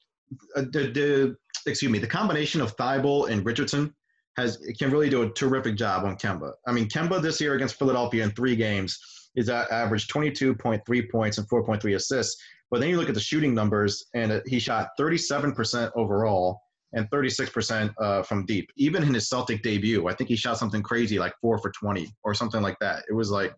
[0.56, 1.38] uh, the, the
[1.70, 3.94] excuse me, the combination of Thybulle and Richardson
[4.38, 6.54] has can really do a terrific job on Kemba.
[6.68, 9.00] I mean, Kemba this year against Philadelphia in three games
[9.36, 12.42] is at average 22.3 points and 4.3 assists.
[12.72, 16.62] But then you look at the shooting numbers, and uh, he shot 37% overall
[16.94, 18.70] and 36% uh, from deep.
[18.78, 22.08] Even in his Celtic debut, I think he shot something crazy like four for 20
[22.24, 23.04] or something like that.
[23.10, 23.54] It was like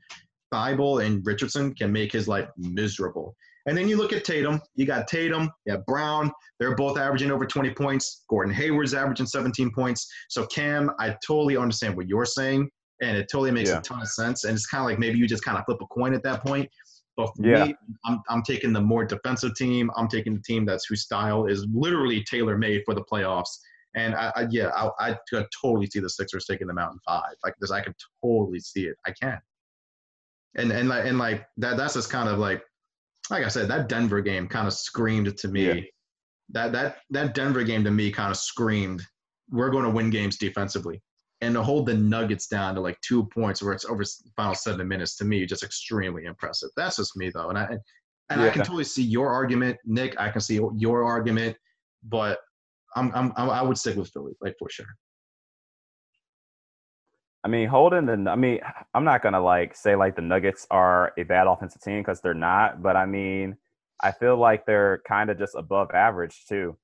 [0.53, 3.36] Thybulle and Richardson can make his life miserable.
[3.67, 4.61] And then you look at Tatum.
[4.75, 6.32] You got Tatum, you have Brown.
[6.59, 8.23] They're both averaging over 20 points.
[8.30, 10.11] Gordon Hayward's averaging 17 points.
[10.30, 12.69] So Cam, I totally understand what you're saying,
[13.01, 13.77] and it totally makes Yeah.
[13.77, 14.45] a ton of sense.
[14.45, 16.43] And it's kind of like maybe you just kind of flip a coin at that
[16.43, 16.67] point.
[17.20, 17.65] But for Yeah.
[17.65, 19.91] me, I'm, I'm taking the more defensive team.
[19.97, 23.57] I'm taking the team that's whose style is literally tailor made for the playoffs.
[23.93, 26.99] And I, I yeah, I, I could totally see the Sixers taking them out in
[27.05, 27.34] five.
[27.43, 28.95] Like this, I could totally see it.
[29.05, 29.38] I can.
[30.55, 31.76] And and like and like that.
[31.76, 32.63] That's just kind of like,
[33.30, 35.65] like I said, that Denver game kind of screamed to me.
[35.65, 35.82] Yeah.
[36.51, 39.03] That that that Denver game to me kind of screamed,
[39.49, 41.01] we're going to win games defensively.
[41.41, 44.03] And to hold the Nuggets down to like two points where it's over
[44.35, 46.69] final seven minutes to me just extremely impressive.
[46.75, 47.77] That's just me though, and I
[48.29, 50.19] and I can totally see your argument, Nick.
[50.19, 51.55] I can see your argument,
[52.03, 52.39] but
[52.95, 54.85] I'm, I'm I would stick with Philly, like for sure.
[57.43, 58.29] I mean, holding the.
[58.29, 58.59] I mean,
[58.93, 62.33] I'm not gonna like say like the Nuggets are a bad offensive team because they're
[62.33, 62.81] not.
[62.83, 63.55] But I mean,
[64.01, 66.77] I feel like they're kind of just above average too.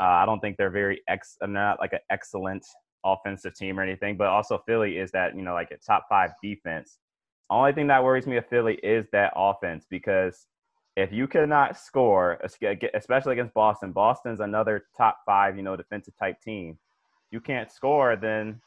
[0.00, 1.36] Uh, I don't think they're very ex.
[1.38, 2.66] They're not like an excellent
[3.04, 4.16] offensive team or anything.
[4.16, 6.98] But also Philly is that you know like a top five defense.
[7.48, 10.46] Only thing that worries me of Philly is that offense because
[10.96, 12.38] if you cannot score,
[12.94, 16.78] especially against Boston, Boston's another top five, you know, defensive type team.
[17.30, 18.60] You can't score, then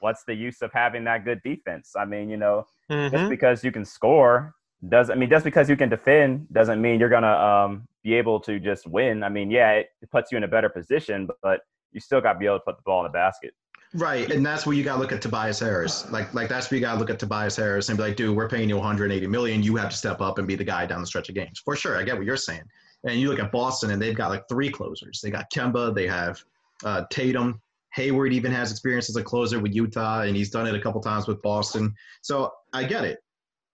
[0.00, 1.92] what's the use of having that good defense?
[1.96, 2.66] I mean, you know,
[3.10, 3.28] just Mhm.
[3.28, 4.54] because you can score
[4.88, 8.40] doesn't I mean just because you can defend doesn't mean you're gonna um, be able
[8.40, 9.22] to just win.
[9.22, 11.60] I mean, yeah, it, it puts you in a better position, but, but
[11.92, 13.52] you still got to be able to put the ball in the basket.
[13.94, 16.10] Right, and that's where you got to look at Tobias Harris.
[16.10, 18.34] Like, like that's where you got to look at Tobias Harris and be like, dude,
[18.34, 19.62] we're paying you 180 million.
[19.62, 21.60] You have to step up and be the guy down the stretch of games.
[21.62, 22.62] For sure, I get what you're saying.
[23.04, 25.20] And you look at Boston, and they've got like three closers.
[25.22, 26.42] They got Kemba, they have
[26.84, 27.60] uh, Tatum.
[27.94, 31.02] Hayward even has experience as a closer with Utah, and he's done it a couple
[31.02, 31.92] times with Boston.
[32.22, 33.18] So I get it.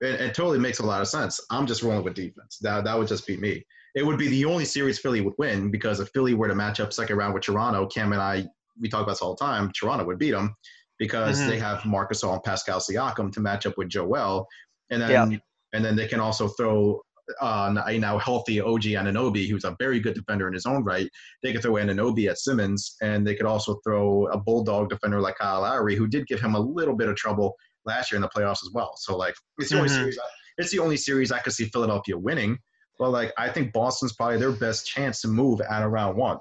[0.00, 1.40] It, it totally makes a lot of sense.
[1.50, 2.58] I'm just rolling with defense.
[2.60, 3.64] That that would just be me.
[3.98, 6.78] It would be the only series Philly would win because if Philly were to match
[6.78, 8.46] up second round with Toronto, Cam and I
[8.80, 9.72] we talk about this all the time.
[9.72, 10.54] Toronto would beat them
[11.00, 11.46] because Mhm.
[11.48, 14.46] they have Marc Gasol and Pascal Siakam to match up with Joel,
[14.90, 15.42] and then
[15.72, 17.02] and then they can also throw
[17.42, 21.10] uh, a now healthy OG Anunoby, who's a very good defender in his own right.
[21.42, 25.36] They could throw Ananobi at Simmons, and they could also throw a bulldog defender like
[25.38, 28.28] Kyle Lowry, who did give him a little bit of trouble last year in the
[28.28, 28.92] playoffs as well.
[28.96, 29.96] So like it's the only Mhm.
[29.98, 30.18] series.
[30.18, 30.22] I,
[30.56, 32.58] it's the only series I could see Philadelphia winning.
[32.98, 36.38] But like I think Boston's probably their best chance to move at around one.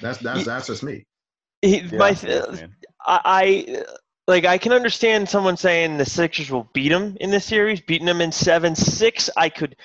[0.00, 1.06] That's that's that's just me.
[1.62, 2.74] He- Yeah, my, man.
[3.06, 3.84] I, I
[4.26, 8.06] like I can understand someone saying the Sixers will beat them in this series, beating
[8.06, 9.28] them in seven six.
[9.36, 9.76] I could,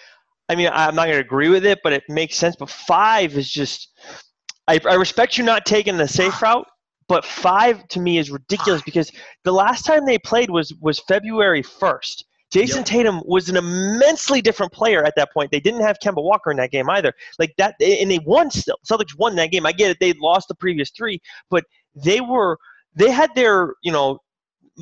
[0.48, 2.56] I mean, I'm not going to agree with it, but it makes sense.
[2.56, 3.90] But five is just,
[4.68, 6.66] I, I respect you not taking the safe route,
[7.08, 9.12] but five to me is ridiculous because
[9.44, 12.26] the last time they played was was February first.
[12.54, 12.86] Jayson Yep.
[12.86, 15.52] Tatum was an immensely different player at that point.
[15.52, 17.14] They didn't have Kemba Walker in that game either.
[17.40, 18.78] Like that, and they won still.
[18.90, 19.66] Celtics won that game.
[19.66, 19.98] I get it.
[20.00, 21.20] They lost the previous three,
[21.50, 21.66] but
[21.96, 22.58] they were
[22.96, 24.20] they had their you know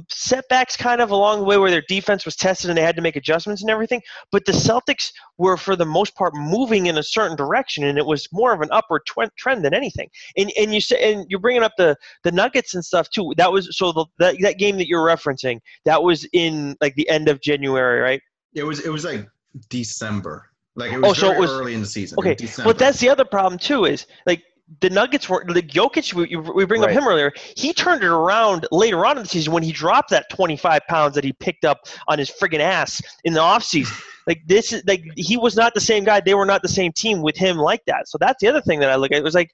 [0.09, 3.01] setbacks kind of along the way where their defense was tested and they had to
[3.01, 7.03] make adjustments and everything but the celtics were for the most part moving in a
[7.03, 10.73] certain direction and it was more of an upward tw- trend than anything and and
[10.73, 13.91] you say and you're bringing up the the nuggets and stuff too that was so
[13.91, 17.99] the that, that game that you're referencing that was in like the end of january
[17.99, 18.21] right
[18.55, 19.27] It was it was like
[19.69, 20.49] December.
[20.75, 22.17] Like it oh, was Oh, so it was- early in the season.
[22.19, 23.85] Okay, But that's the other problem too.
[23.85, 24.43] Is like
[24.81, 26.13] the Nuggets were the Jokic.
[26.13, 26.95] We, we bring Right.
[26.95, 27.31] up him earlier.
[27.57, 31.15] He turned it around later on in the season when he dropped that 25 pounds
[31.15, 34.01] that he picked up on his friggin' ass in the offseason.
[34.27, 36.21] like this is like he was not the same guy.
[36.21, 38.07] They were not the same team with him like that.
[38.07, 39.17] So that's the other thing that I look at.
[39.17, 39.51] It was like,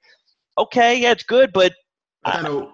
[0.56, 1.72] okay, yeah, it's good, but
[2.22, 2.66] But, then, uh,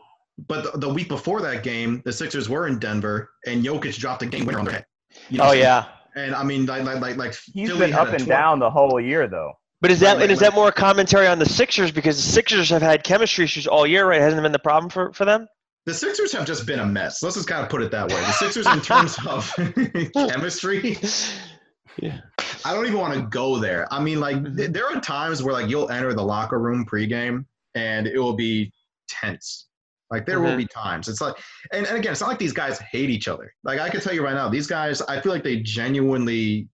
[0.46, 4.22] but the, the week before that game, the Sixers were in Denver, and Jokic dropped
[4.22, 4.86] a game winner on their head.
[5.30, 5.64] You know oh what I'm saying?
[5.64, 5.84] yeah.
[6.16, 8.70] And I mean, like, like, like, like He's Philly been up and 12 down the
[8.70, 9.52] whole year, though.
[9.80, 12.22] But is that Right, and is right, that more commentary on the Sixers because the
[12.32, 14.20] Sixers have had chemistry issues all year, right?
[14.20, 15.46] Hasn't been the problem for, for them?
[15.84, 17.22] The Sixers have just been a mess.
[17.22, 18.16] Let's just kind of put it that way.
[18.16, 19.52] The Sixers, in terms of
[20.14, 20.98] chemistry,
[21.98, 22.18] Yeah.
[22.64, 23.86] I don't even want to go there.
[23.92, 24.56] I mean, like, Mm-hmm.
[24.56, 28.34] th- there are times where like you'll enter the locker room pregame and it will
[28.34, 28.72] be
[29.08, 29.68] tense.
[30.10, 30.58] Like there will Mhm.
[30.58, 31.08] be times.
[31.08, 31.34] It's like,
[31.72, 33.52] and, and again, it's not like these guys hate each other.
[33.64, 36.68] Like I can tell you right now, these guys, I feel like they genuinely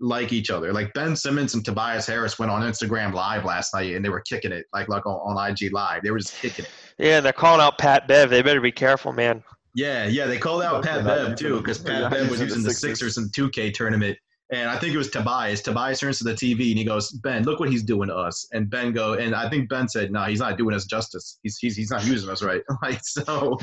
[0.00, 0.72] like each other.
[0.72, 4.20] Like Ben Simmons and Tobias Harris went on Instagram Live last night and they were
[4.20, 6.02] kicking it, like like on, on IG Live.
[6.02, 6.70] They were just kicking it.
[6.98, 8.30] Yeah, they're calling out Pat Bev.
[8.30, 9.42] They better be careful, man.
[9.74, 12.62] Yeah, yeah, they called out Pat Bev too because Pat not Bev was using using
[12.62, 14.18] the the Sixers in 2K tournament,
[14.50, 15.62] and I think it was Tobias.
[15.62, 18.48] Tobias turns to the TV and he goes, "Ben, look what he's doing to us."
[18.52, 21.38] And Ben go, and I think Ben said, "No, he's not doing us justice.
[21.42, 23.58] He's he's, he's not using us right." Like so,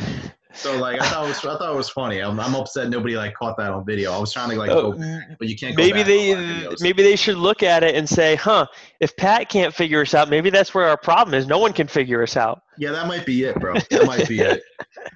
[0.53, 2.19] so like I thought it was I thought it was funny.
[2.19, 4.11] I'm, I'm upset nobody like caught that on video.
[4.11, 5.75] I was trying to like, Oh, go, but you can't.
[5.75, 6.81] Go maybe they on live videos.
[6.81, 8.65] maybe they should look at it and say, "Huh,
[8.99, 11.47] if Pat can't figure us out, maybe that's where our problem is.
[11.47, 13.73] No one can figure us out." Yeah, that might be it, bro.
[13.91, 14.61] That might be it.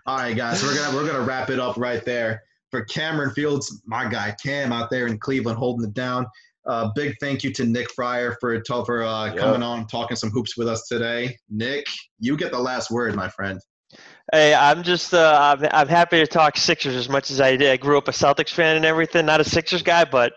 [0.06, 3.82] All right, guys, we're gonna we're gonna wrap it up right there for Cameron Fields,
[3.86, 6.26] my guy Cam out there in Cleveland holding it down.
[6.68, 9.38] Uh, big thank you to Nick Friar for for uh, Yep.
[9.38, 11.36] coming on talking some hoops with us today.
[11.50, 11.86] Nick,
[12.20, 13.60] you get the last word, my friend.
[14.32, 17.72] Hey, I'm just uh, I'm, I'm happy to talk Sixers as much as I did.
[17.72, 19.26] I grew up a Celtics fan and everything.
[19.26, 20.34] Not a Sixers guy, but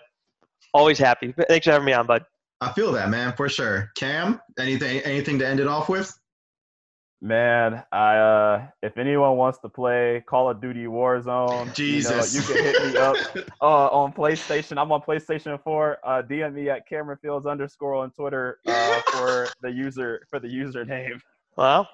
[0.73, 1.35] always happy.
[1.49, 2.25] Thanks for having me on, bud.
[2.61, 3.91] I feel that, man, for sure.
[3.97, 6.13] Cam, anything anything to end it off with?
[7.21, 12.35] Man, I uh, if anyone wants to play Call of Duty Warzone, Jesus.
[12.35, 13.17] you, know, you can hit me up
[13.63, 14.77] uh, on PlayStation.
[14.77, 15.99] I'm on PlayStation 4.
[16.03, 20.49] Uh, DM me at Cameron Fields underscore on Twitter uh, for the user for the
[20.49, 21.21] username.
[21.57, 21.89] Well,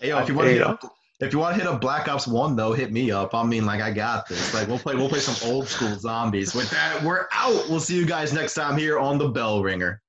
[0.00, 0.90] Hey, yo, if you want to
[1.20, 3.34] If you want to hit up Black Ops One though, hit me up.
[3.34, 4.54] I mean, like I got this.
[4.54, 6.54] Like we'll play we'll play some old school zombies.
[6.54, 7.68] With that, we're out.
[7.68, 10.00] We'll see you guys next time here on the Bell Ringer.